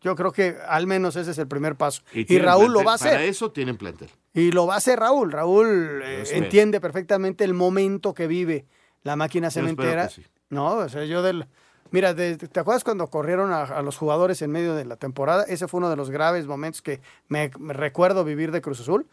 [0.00, 2.02] yo creo que al menos ese es el primer paso.
[2.12, 2.72] Y, Raúl plantel.
[2.72, 3.12] lo va a hacer.
[3.12, 4.10] Para eso tienen plantel.
[4.34, 5.32] Y lo va a hacer Raúl.
[5.32, 8.66] Raúl eh, entiende perfectamente el momento que vive
[9.02, 10.08] la máquina cementera.
[10.08, 10.24] sí.
[10.50, 11.46] No, o sea, yo del...
[11.90, 15.44] Mira, de- ¿te acuerdas cuando corrieron a, a los jugadores en medio de la temporada?
[15.44, 19.06] Ese fue uno de los graves momentos que me, me recuerdo vivir de Cruz Azul.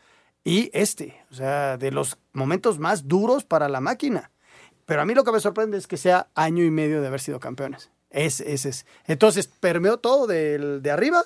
[0.43, 4.32] Y este, o sea, de los momentos más duros para la máquina.
[4.86, 7.19] Pero a mí lo que me sorprende es que sea año y medio de haber
[7.21, 7.89] sido campeones.
[8.15, 8.86] Es, ese es.
[9.08, 11.23] Entonces, permeó todo del- de arriba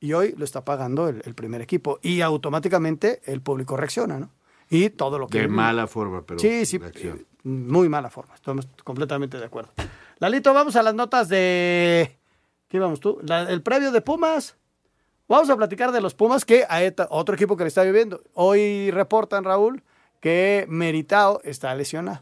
[0.00, 1.98] y hoy lo está pagando el, el primer equipo.
[2.02, 4.30] Y automáticamente el público reacciona, ¿no?
[4.70, 5.40] Y todo lo que...
[5.40, 6.38] De mala forma, pero.
[6.38, 8.34] Sí, sí, eh, muy mala forma.
[8.34, 9.70] Estamos completamente de acuerdo.
[10.18, 12.16] Lalito, vamos a las notas de...
[12.68, 13.18] ¿Qué vamos tú?
[13.22, 14.54] La- el previo de Pumas.
[15.28, 18.22] Vamos a platicar de los Pumas, que a eta- otro equipo que le está viviendo.
[18.34, 19.82] Hoy reportan, Raúl,
[20.20, 22.20] que Meritao está lesionado.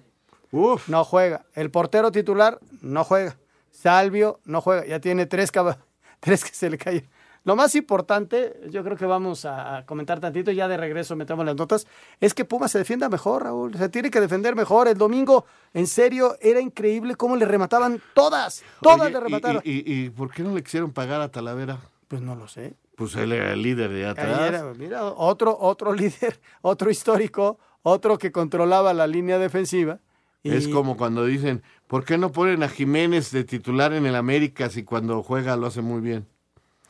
[0.89, 1.45] No juega.
[1.55, 3.37] El portero titular no juega.
[3.71, 4.85] Salvio no juega.
[4.87, 5.51] Ya tiene tres,
[6.21, 7.09] tres que se le caen.
[7.45, 11.57] lo más importante, yo creo que vamos a comentar tantito, ya de regreso metemos las
[11.57, 11.87] notas,
[12.21, 13.75] es que Pumas se defienda mejor, Raúl.
[13.77, 14.89] Se tiene que defender mejor.
[14.89, 18.63] El domingo, en serio, era increíble cómo le remataban todas.
[18.83, 19.63] Todas Oye, le remataron.
[19.65, 21.79] Y, y- y por qué no le quisieron pagar a Talavera?
[22.09, 22.75] Pues no lo sé.
[22.97, 24.41] Pues él era el líder de atrás.
[24.43, 30.01] era, mira, otro, otro líder, otro histórico, otro que controlaba la línea defensiva.
[30.43, 34.15] Y- Es como cuando dicen, ¿por qué no ponen a Jiménez de titular en el
[34.15, 36.27] América si cuando juega lo hace muy bien?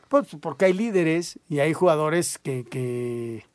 [0.07, 3.45] Pues porque hay líderes y hay jugadores que, que,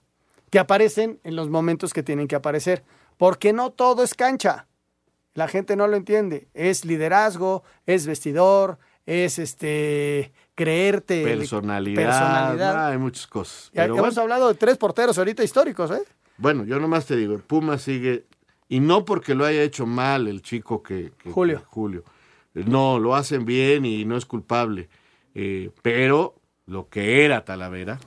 [0.51, 2.83] que aparecen en los momentos que tienen que aparecer.
[3.19, 4.67] Porque no todo es cancha.
[5.35, 6.49] La gente no lo entiende.
[6.55, 11.23] Es liderazgo, es vestidor, es este creerte.
[11.25, 12.77] Personalidad, personalidad.
[12.77, 13.71] ah, hay muchas cosas.
[13.75, 16.03] Pero hemos bueno, hablado de tres porteros ahorita históricos, ¿eh?
[16.39, 18.25] bueno, yo nomás te digo, el Puma sigue,
[18.69, 21.13] y no porque lo haya hecho mal el chico que...
[21.19, 21.59] que- Julio.
[21.61, 22.05] que- Julio.
[22.55, 24.89] No, lo hacen bien y no es culpable.
[25.35, 26.35] Eh, pero
[26.67, 27.99] lo que era Talavera,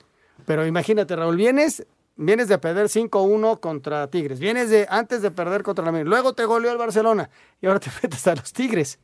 [0.45, 1.85] Pero imagínate, Raúl, vienes,
[2.15, 4.39] vienes de perder 5-1 contra Tigres.
[4.39, 6.09] Vienes de antes de perder contra la América.
[6.09, 7.29] Luego te goleó el Barcelona
[7.61, 8.97] y ahora te enfrentas a los Tigres.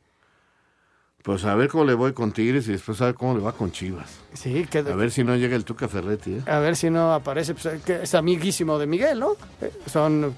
[1.22, 3.52] pues a ver cómo le voy con Tigres y después a ver cómo le va
[3.52, 4.18] con Chivas.
[4.32, 6.42] Sí, que A ver si no llega el Tuca Ferretti, ¿eh?
[6.50, 9.32] A ver si no aparece, pues, que es amiguísimo de Miguel, ¿no?
[9.60, 10.34] Eh, Son,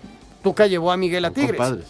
[0.48, 1.56] Tuca llevó a Miguel a Tigres.
[1.56, 1.86] Compadres.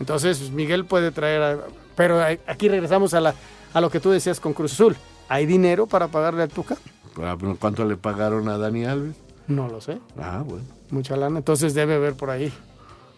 [0.00, 1.58] Entonces, pues, Miguel puede traer a-
[1.96, 3.34] Pero a- aquí regresamos a, la,
[3.72, 4.96] a lo que tú decías con Cruz Azul.
[5.28, 6.76] ¿Hay dinero para pagarle al Tuca?
[7.22, 9.16] Ah, ¿Cuánto le pagaron a Dani Alves?
[9.48, 9.98] No lo sé.
[10.18, 10.64] Ah, bueno.
[10.90, 11.38] Mucha lana.
[11.38, 12.52] Entonces debe haber por ahí.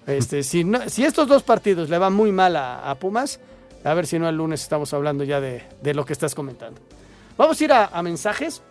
[0.07, 3.41] Este, si, no- si estos dos partidos le van muy mal a, a Pumas,
[3.85, 6.81] a ver si no el lunes estamos hablando ya de, de lo que estás comentando.
[7.37, 8.63] Vamos a ir a, a mensajes.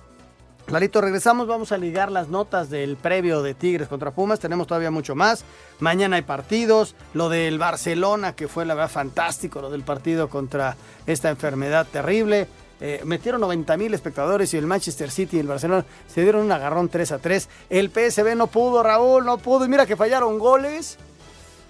[0.68, 4.92] Clarito, regresamos, vamos a ligar las notas del previo de Tigres contra Pumas, tenemos todavía
[4.92, 5.46] mucho más.
[5.80, 10.76] Mañana hay partidos, lo del Barcelona, que fue la verdad fantástico, lo del partido contra
[11.06, 12.50] esta enfermedad terrible.
[12.82, 16.52] Eh, metieron 90 mil espectadores y el Manchester City y el Barcelona se dieron un
[16.52, 17.48] agarrón 3 a 3.
[17.70, 19.64] El PSV no pudo, Raúl, no pudo.
[19.64, 20.98] Y mira que fallaron goles.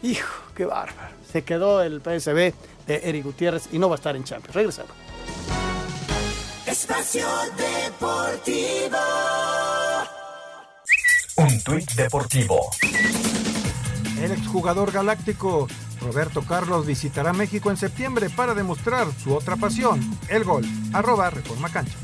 [0.02, 1.16] Hijo, qué bárbaro.
[1.32, 2.52] Se quedó el PSV
[2.88, 4.56] de Eric Gutiérrez y no va a estar en Champions.
[4.56, 4.92] Regresamos.
[6.80, 8.98] Espacio Deportivo.
[11.38, 12.70] Un tuit deportivo.
[14.22, 15.68] El exjugador galáctico
[16.00, 20.64] Roberto Carlos visitará México en septiembre para demostrar su otra pasión, el gol.
[20.94, 21.98] Arroba Reforma Cancha.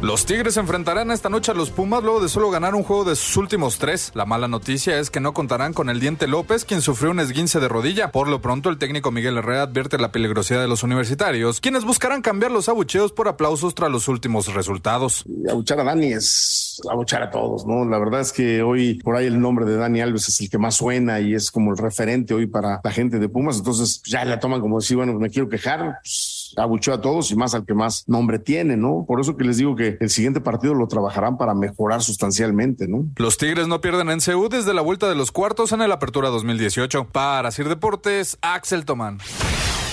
[0.00, 3.16] Los Tigres enfrentarán esta noche a los Pumas luego de solo ganar un juego de
[3.16, 4.12] sus últimos tres.
[4.14, 7.58] La mala noticia es que no contarán con el Diente López, quien sufrió un esguince
[7.58, 8.12] de rodilla.
[8.12, 12.22] Por lo pronto, el técnico Miguel Herrera advierte la peligrosidad de los universitarios, quienes buscarán
[12.22, 15.24] cambiar los abucheos por aplausos tras los últimos resultados.
[15.50, 17.84] abuchar a Dani es abuchar a todos, ¿no?
[17.84, 20.58] La verdad es que hoy por ahí el nombre de Dani Alves es el que
[20.58, 24.24] más suena y es como el referente hoy para la gente de Pumas, entonces ya
[24.24, 27.64] la toman como decir, bueno, me quiero quejar, pues, abucheo a todos y más al
[27.64, 29.04] que más nombre tiene, ¿no?
[29.06, 33.06] Por eso que les digo que el siguiente partido lo trabajarán para mejorar sustancialmente, ¿no?
[33.16, 36.28] Los Tigres no pierden en CEU desde la vuelta de los cuartos en el Apertura
[36.28, 37.08] 2018.
[37.08, 39.18] Para Sir Deportes, Axel Tomán.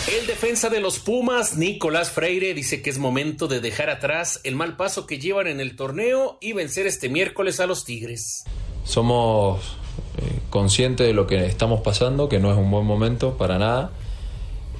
[0.08, 4.56] El defensa de los Pumas, Nicolás Freire, dice que es momento de dejar atrás el
[4.56, 8.44] mal paso que llevan en el torneo y vencer este miércoles a los Tigres.
[8.84, 9.78] Somos
[10.18, 13.92] eh, conscientes de lo que estamos pasando, que no es un buen momento para nada.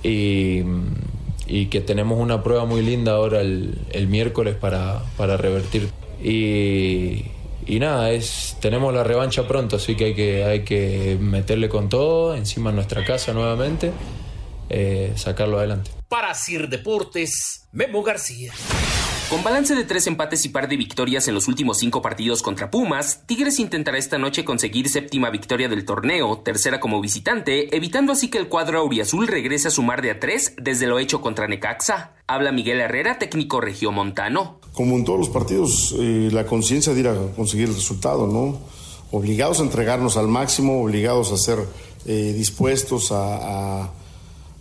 [0.04, 0.62] Y,
[1.48, 5.90] y que tenemos una prueba muy linda ahora el, el miércoles para, para revertir.
[6.24, 7.26] Y,
[7.66, 11.90] y nada, es, tenemos la revancha pronto, así que hay que, hay que meterle con
[11.90, 13.92] todo, encima en nuestra casa nuevamente,
[14.70, 15.92] eh, sacarlo adelante.
[16.08, 18.54] Para Sir Deportes, Memo García.
[19.30, 22.70] Con balance de tres empates y par de victorias en los últimos cinco partidos contra
[22.70, 28.30] Pumas, Tigres intentará esta noche conseguir séptima victoria del torneo, tercera como visitante, evitando así
[28.30, 32.12] que el cuadro auriazul regrese a sumar de a tres desde lo hecho contra Necaxa.
[32.28, 34.60] Habla Miguel Herrera, técnico regiomontano.
[34.74, 38.60] Como en todos los partidos, eh, la conciencia de ir a conseguir el resultado, ¿no?
[39.12, 41.60] Obligados a entregarnos al máximo, obligados a ser
[42.06, 43.94] eh, dispuestos a, a-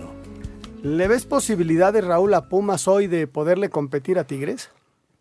[0.82, 4.72] ¿Le ves posibilidades, Raúl, a Pumas hoy de poderle competir a Tigres?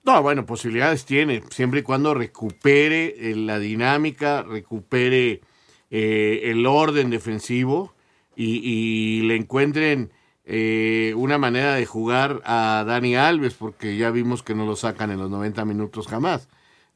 [0.03, 5.43] No, bueno, posibilidades tiene, siempre y cuando recupere eh, la dinámica, recupere
[5.91, 7.93] eh, el orden defensivo
[8.35, 10.11] y le encuentren
[10.47, 15.11] eh, una manera de jugar a Dani Alves, porque ya vimos que no lo sacan
[15.11, 16.49] en los 90 minutos jamás.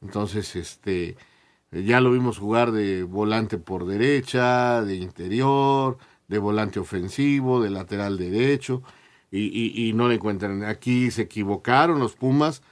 [0.02, 1.16] Entonces, este,
[1.72, 8.18] ya lo vimos jugar de volante por derecha, de interior, de volante ofensivo, de lateral
[8.18, 8.82] derecho,
[9.30, 10.64] y, y no le encuentran.
[10.64, 12.62] Aquí se equivocaron los Pumas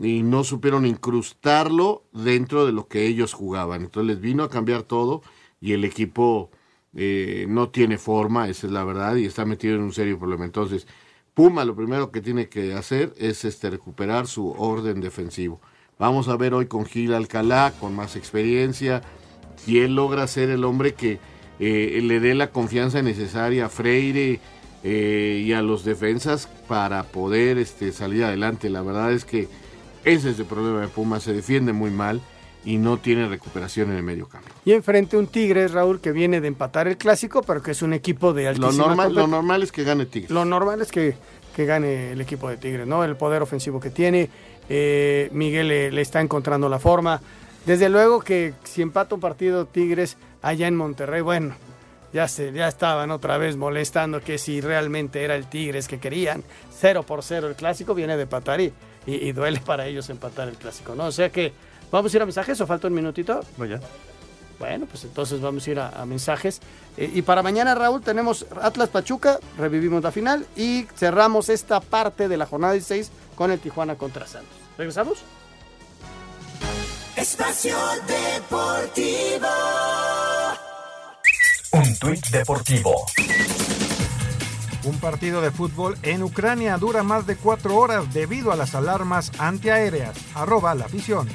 [0.00, 3.82] y no supieron incrustarlo dentro de lo que ellos jugaban.
[3.82, 5.22] Entonces les vino a cambiar todo
[5.60, 6.50] y el equipo
[6.96, 10.44] eh, no tiene forma, esa es la verdad, y está metido en un serio problema.
[10.44, 10.86] Entonces,
[11.34, 15.60] Puma lo primero que tiene que hacer es este, recuperar su orden defensivo.
[15.98, 19.02] Vamos a ver hoy con Gil Alcalá, con más experiencia,
[19.56, 21.18] si él logra ser el hombre que
[21.58, 24.40] eh, le dé la confianza necesaria a Freire
[24.84, 28.70] eh, y a los defensas para poder este, salir adelante.
[28.70, 29.48] La verdad es que
[30.04, 32.20] ese es el problema de Puma, se defiende muy mal
[32.64, 34.48] y no tiene recuperación en el medio campo.
[34.64, 37.92] Y enfrente un Tigres, Raúl, que viene de empatar el clásico, pero que es un
[37.92, 40.30] equipo de altísima lo normal, lo normal es que gane Tigres.
[40.30, 41.16] Lo normal es que,
[41.54, 43.04] que gane el equipo de Tigres, ¿no?
[43.04, 44.30] El poder ofensivo que tiene,
[44.68, 47.20] eh, Miguel le, está encontrando la forma.
[47.66, 51.54] Desde luego que si empata un partido Tigres allá en Monterrey, bueno,
[52.12, 56.44] ya, se, ya estaban otra vez molestando que si realmente era el Tigres que querían,
[56.70, 58.72] cero por cero el clásico, viene de empatar y,
[59.06, 61.06] y duele para ellos empatar el clásico, ¿no?
[61.06, 61.52] O sea que
[61.94, 63.40] ¿Vamos a ir a mensajes o falta un minutito?
[63.56, 63.78] Bueno,
[64.58, 66.60] Bueno, pues entonces vamos a ir a, mensajes.
[66.96, 72.26] Eh, y para mañana, Raúl, tenemos Atlas Pachuca, revivimos la final y cerramos esta parte
[72.26, 74.56] de la jornada 16 con el Tijuana contra Santos.
[74.76, 75.18] ¿Regresamos?
[77.14, 77.76] Espacio
[78.08, 79.46] Deportivo.
[81.74, 83.06] Un tuit deportivo.
[84.84, 89.32] Un partido de fútbol en Ucrania dura más de cuatro horas debido a las alarmas
[89.38, 90.14] antiaéreas.
[90.34, 91.26] Arroba la afición.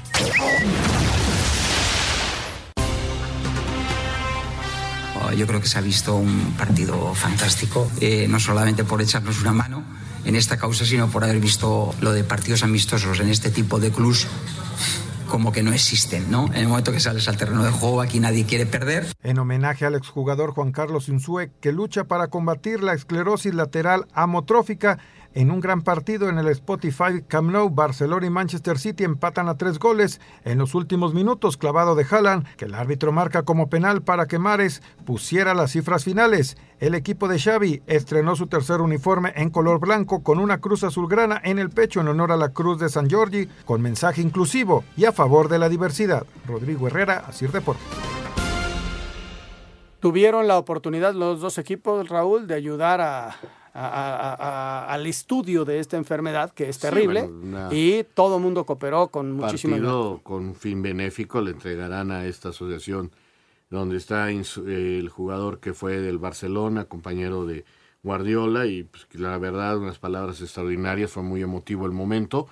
[5.22, 9.41] Oh, yo creo que se ha visto un partido fantástico, eh, no solamente por echarnos
[9.41, 9.84] una mano
[10.26, 13.91] en esta causa, sino por haber visto lo de partidos amistosos en este tipo de
[13.91, 14.28] clubs
[15.30, 16.48] como que no existen, ¿no?
[16.48, 19.06] En el momento que sales al terreno de juego, aquí nadie quiere perder.
[19.24, 25.00] En homenaje al exjugador Juan Carlos Insue, que lucha para combatir la esclerosis lateral amotrófica,
[25.40, 29.56] en un gran partido en el Spotify Camp Nou, Barcelona y Manchester City empatan a
[29.56, 34.02] tres goles en los últimos minutos, clavado de Haaland, que el árbitro marca como penal
[34.02, 36.58] para que Mares pusiera las cifras finales.
[36.82, 41.40] El equipo de Xavi estrenó su tercer uniforme en color blanco con una cruz azulgrana
[41.42, 45.06] en el pecho en honor a la cruz de San Giorgi, con mensaje inclusivo y
[45.06, 46.26] a favor de la diversidad.
[46.46, 47.88] Rodrigo Herrera, Asir Deportes.
[50.02, 53.38] Tuvieron la oportunidad los dos equipos, Raúl, de ayudar a,
[53.74, 57.30] al estudio de esta enfermedad que es terrible
[57.72, 62.50] y todo el mundo cooperó con muchísimo partido con fin benéfico le entregarán a esta
[62.50, 63.12] asociación
[63.70, 67.66] donde está el jugador que fue del Barcelona compañero de
[68.02, 72.48] Guardiola y pues, la verdad unas palabras extraordinarias fue muy emotivo el momento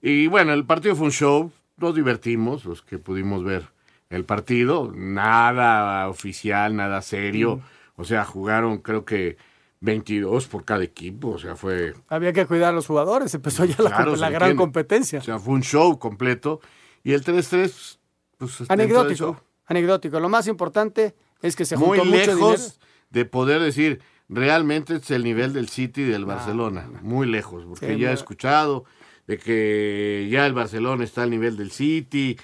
[0.00, 3.68] y bueno el partido fue un show nos divertimos los que pudimos ver
[4.10, 8.00] el partido nada oficial nada serio mm.
[8.00, 9.36] o sea jugaron creo que
[9.84, 11.92] 22 por cada equipo, o sea, fue...
[12.08, 15.18] Había que cuidar a los jugadores, empezó ya la, gran competencia.
[15.18, 16.60] O sea, fue un show completo.
[17.02, 17.98] Y el 3-3,
[18.38, 18.62] pues...
[18.68, 20.20] Anecdótico, anecdótico.
[20.20, 22.80] Lo más importante es que se juntó Muy lejos
[23.10, 26.88] de poder decir, realmente es el nivel del City y del Barcelona.
[27.02, 28.86] Muy lejos, porque ya he escuchado
[29.26, 32.38] de que ya el Barcelona está al nivel del City.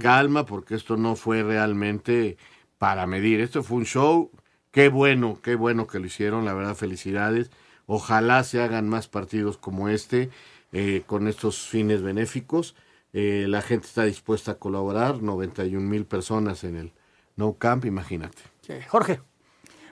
[0.00, 2.36] calma, porque esto no fue realmente
[2.78, 3.40] para medir.
[3.40, 4.30] Esto fue un show
[4.76, 7.50] Qué bueno, qué bueno que lo hicieron, la verdad, felicidades.
[7.86, 10.28] Ojalá se hagan más partidos como este,
[10.70, 12.76] eh, con estos fines benéficos.
[13.14, 16.92] Eh, la gente está dispuesta a colaborar, 91 mil personas en el
[17.36, 18.42] No Camp, imagínate.
[18.86, 19.22] Jorge.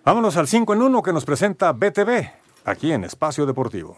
[0.04, 2.30] Vámonos al 5 en 1 que nos presenta BTV,
[2.66, 3.96] aquí en Espacio Deportivo.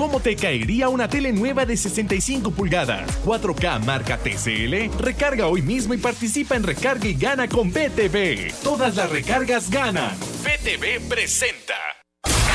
[0.00, 3.06] ¿Cómo te caería una tele nueva de 65 pulgadas?
[3.22, 4.98] 4K marca TCL.
[4.98, 8.50] Recarga hoy mismo y participa en Recarga y Gana con BTV.
[8.64, 10.16] Todas las recargas ganan.
[10.42, 11.74] BTV presenta.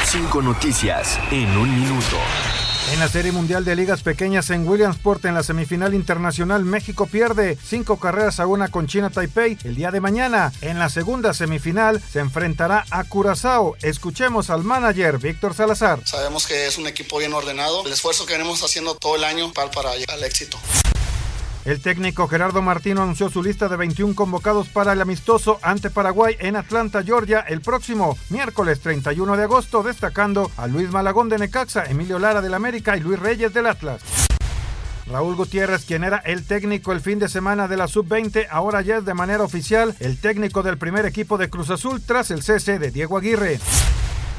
[0.05, 2.17] Cinco noticias en un minuto.
[2.91, 7.57] En la Serie Mundial de Ligas Pequeñas en Williamsport, en la semifinal internacional, México pierde
[7.61, 10.53] cinco carreras a una con China Taipei el día de mañana.
[10.61, 13.75] En la segunda semifinal se enfrentará a Curazao.
[13.81, 15.99] Escuchemos al manager Víctor Salazar.
[16.05, 17.83] Sabemos que es un equipo bien ordenado.
[17.85, 20.57] El esfuerzo que venimos haciendo todo el año para, para llegar al éxito.
[21.65, 26.35] El técnico Gerardo Martino anunció su lista de 21 convocados para el amistoso ante Paraguay
[26.37, 31.85] en Atlanta, Georgia, el próximo miércoles 31 de agosto, destacando a Luis Malagón de Necaxa,
[31.85, 34.03] Emilio Lara del América y Luis Reyes del Atlas.
[35.07, 38.97] Raúl Gutiérrez, quien era el técnico el fin de semana de la sub-20, ahora ya
[38.97, 42.77] es de manera oficial el técnico del primer equipo de Cruz Azul tras el cese
[42.77, 43.59] de Diego Aguirre.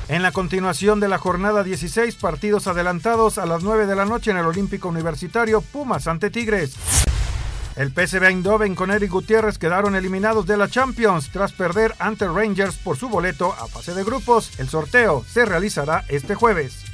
[0.08, 4.30] En la continuación de la jornada 16, partidos adelantados a las 9 de la noche
[4.30, 6.76] en el Olímpico Universitario, Pumas ante Tigres.
[7.76, 12.78] El PSV Eindhoven con Eric Gutiérrez quedaron eliminados de la Champions tras perder ante Rangers
[12.78, 14.58] por su boleto a fase de grupos.
[14.58, 16.84] El sorteo se realizará este jueves.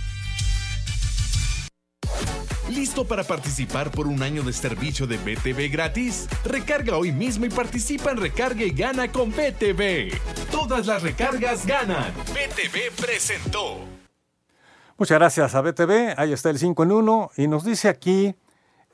[2.69, 6.27] ¿Listo para participar por un año de servicio de BTV gratis?
[6.45, 10.11] Recarga hoy mismo y participa en Recarga y Gana con BTV.
[10.51, 12.13] Todas las recargas ganan.
[12.33, 13.79] BTV presentó.
[14.99, 16.15] Muchas gracias a BTV.
[16.17, 17.31] Ahí está el 5 en 1.
[17.37, 18.35] Y nos dice aquí,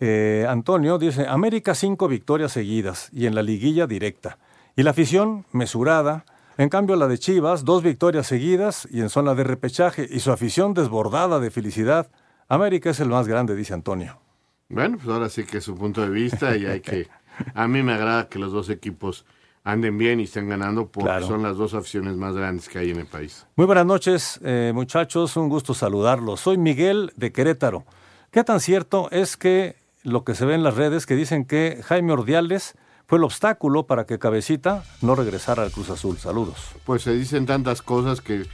[0.00, 4.38] eh, Antonio, dice, América 5 victorias seguidas y en la liguilla directa.
[4.76, 6.24] Y la afición mesurada.
[6.56, 10.06] En cambio, la de Chivas, dos victorias seguidas y en zona de repechaje.
[10.10, 12.08] Y su afición desbordada de felicidad.
[12.48, 14.20] América es el más grande, dice Antonio.
[14.68, 17.08] Bueno, pues ahora sí que es su punto de vista y hay que...
[17.54, 19.24] A mí me agrada que los dos equipos
[19.62, 21.26] anden bien y estén ganando porque Claro.
[21.26, 23.46] son las dos aficiones más grandes que hay en el país.
[23.54, 25.36] Muy buenas noches, eh, muchachos.
[25.36, 26.40] Un gusto saludarlos.
[26.40, 27.84] Soy Miguel de Querétaro.
[28.32, 31.80] ¿Qué tan cierto es que lo que se ve en las redes que dicen que
[31.84, 32.74] Jaime Ordiales
[33.06, 36.18] fue el obstáculo para que Cabecita no regresara al Cruz Azul?
[36.18, 36.56] Saludos.
[36.84, 38.44] Pues se dicen tantas cosas que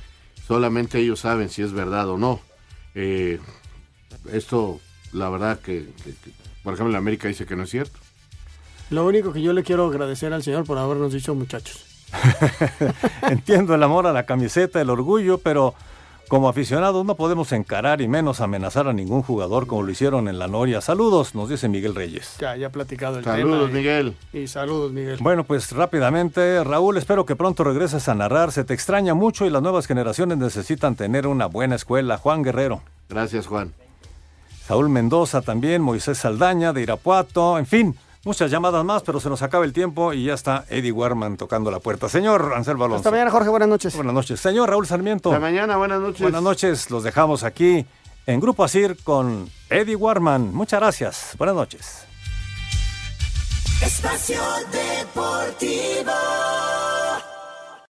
[0.47, 2.41] solamente ellos saben si es verdad o no.
[2.95, 3.41] Eh,
[4.33, 4.81] esto,
[5.13, 6.31] la verdad que, que- que,
[6.63, 7.99] por ejemplo, la América dice que no es cierto.
[8.91, 11.85] Lo único que yo le quiero agradecer al señor por habernos dicho muchachos.
[13.23, 15.75] Entiendo el amor a la camiseta, el orgullo, pero
[16.29, 20.39] como aficionados no podemos encarar y menos amenazar a ningún jugador como lo hicieron en
[20.39, 20.81] la Noria.
[20.81, 22.37] Saludos, nos dice Miguel Reyes.
[22.41, 23.71] Ya, ya ha platicado el Saludos, tema.
[23.71, 24.17] y- Miguel.
[24.33, 25.19] Y saludos, Miguel.
[25.21, 28.53] Bueno, pues rápidamente, Raúl, espero que pronto regreses a narrar.
[28.53, 32.17] Se te extraña mucho y las nuevas generaciones necesitan tener una buena escuela.
[32.19, 32.81] Juan Guerrero.
[33.09, 33.73] Gracias, Juan.
[34.67, 39.43] Saúl Mendoza también, Moisés Saldaña de Irapuato, en fin, muchas llamadas más, pero se nos
[39.43, 42.09] acaba el tiempo y ya está Eddie Warman tocando la puerta.
[42.09, 43.01] Señor Anselmo Alonso.
[43.01, 43.49] Hasta mañana, Jorge.
[43.49, 43.95] Buenas noches.
[43.95, 44.41] Buenas noches.
[44.41, 45.31] Señor Raúl Sarmiento.
[45.31, 46.21] Hasta mañana, buenas noches.
[46.21, 47.87] Buenas noches, los dejamos aquí
[48.27, 50.55] en Grupo Asir con Eddie Warman.
[50.55, 51.35] Muchas gracias.
[51.39, 52.07] Buenas noches.
[53.83, 54.41] Espacio
[54.73, 56.13] Deportivo.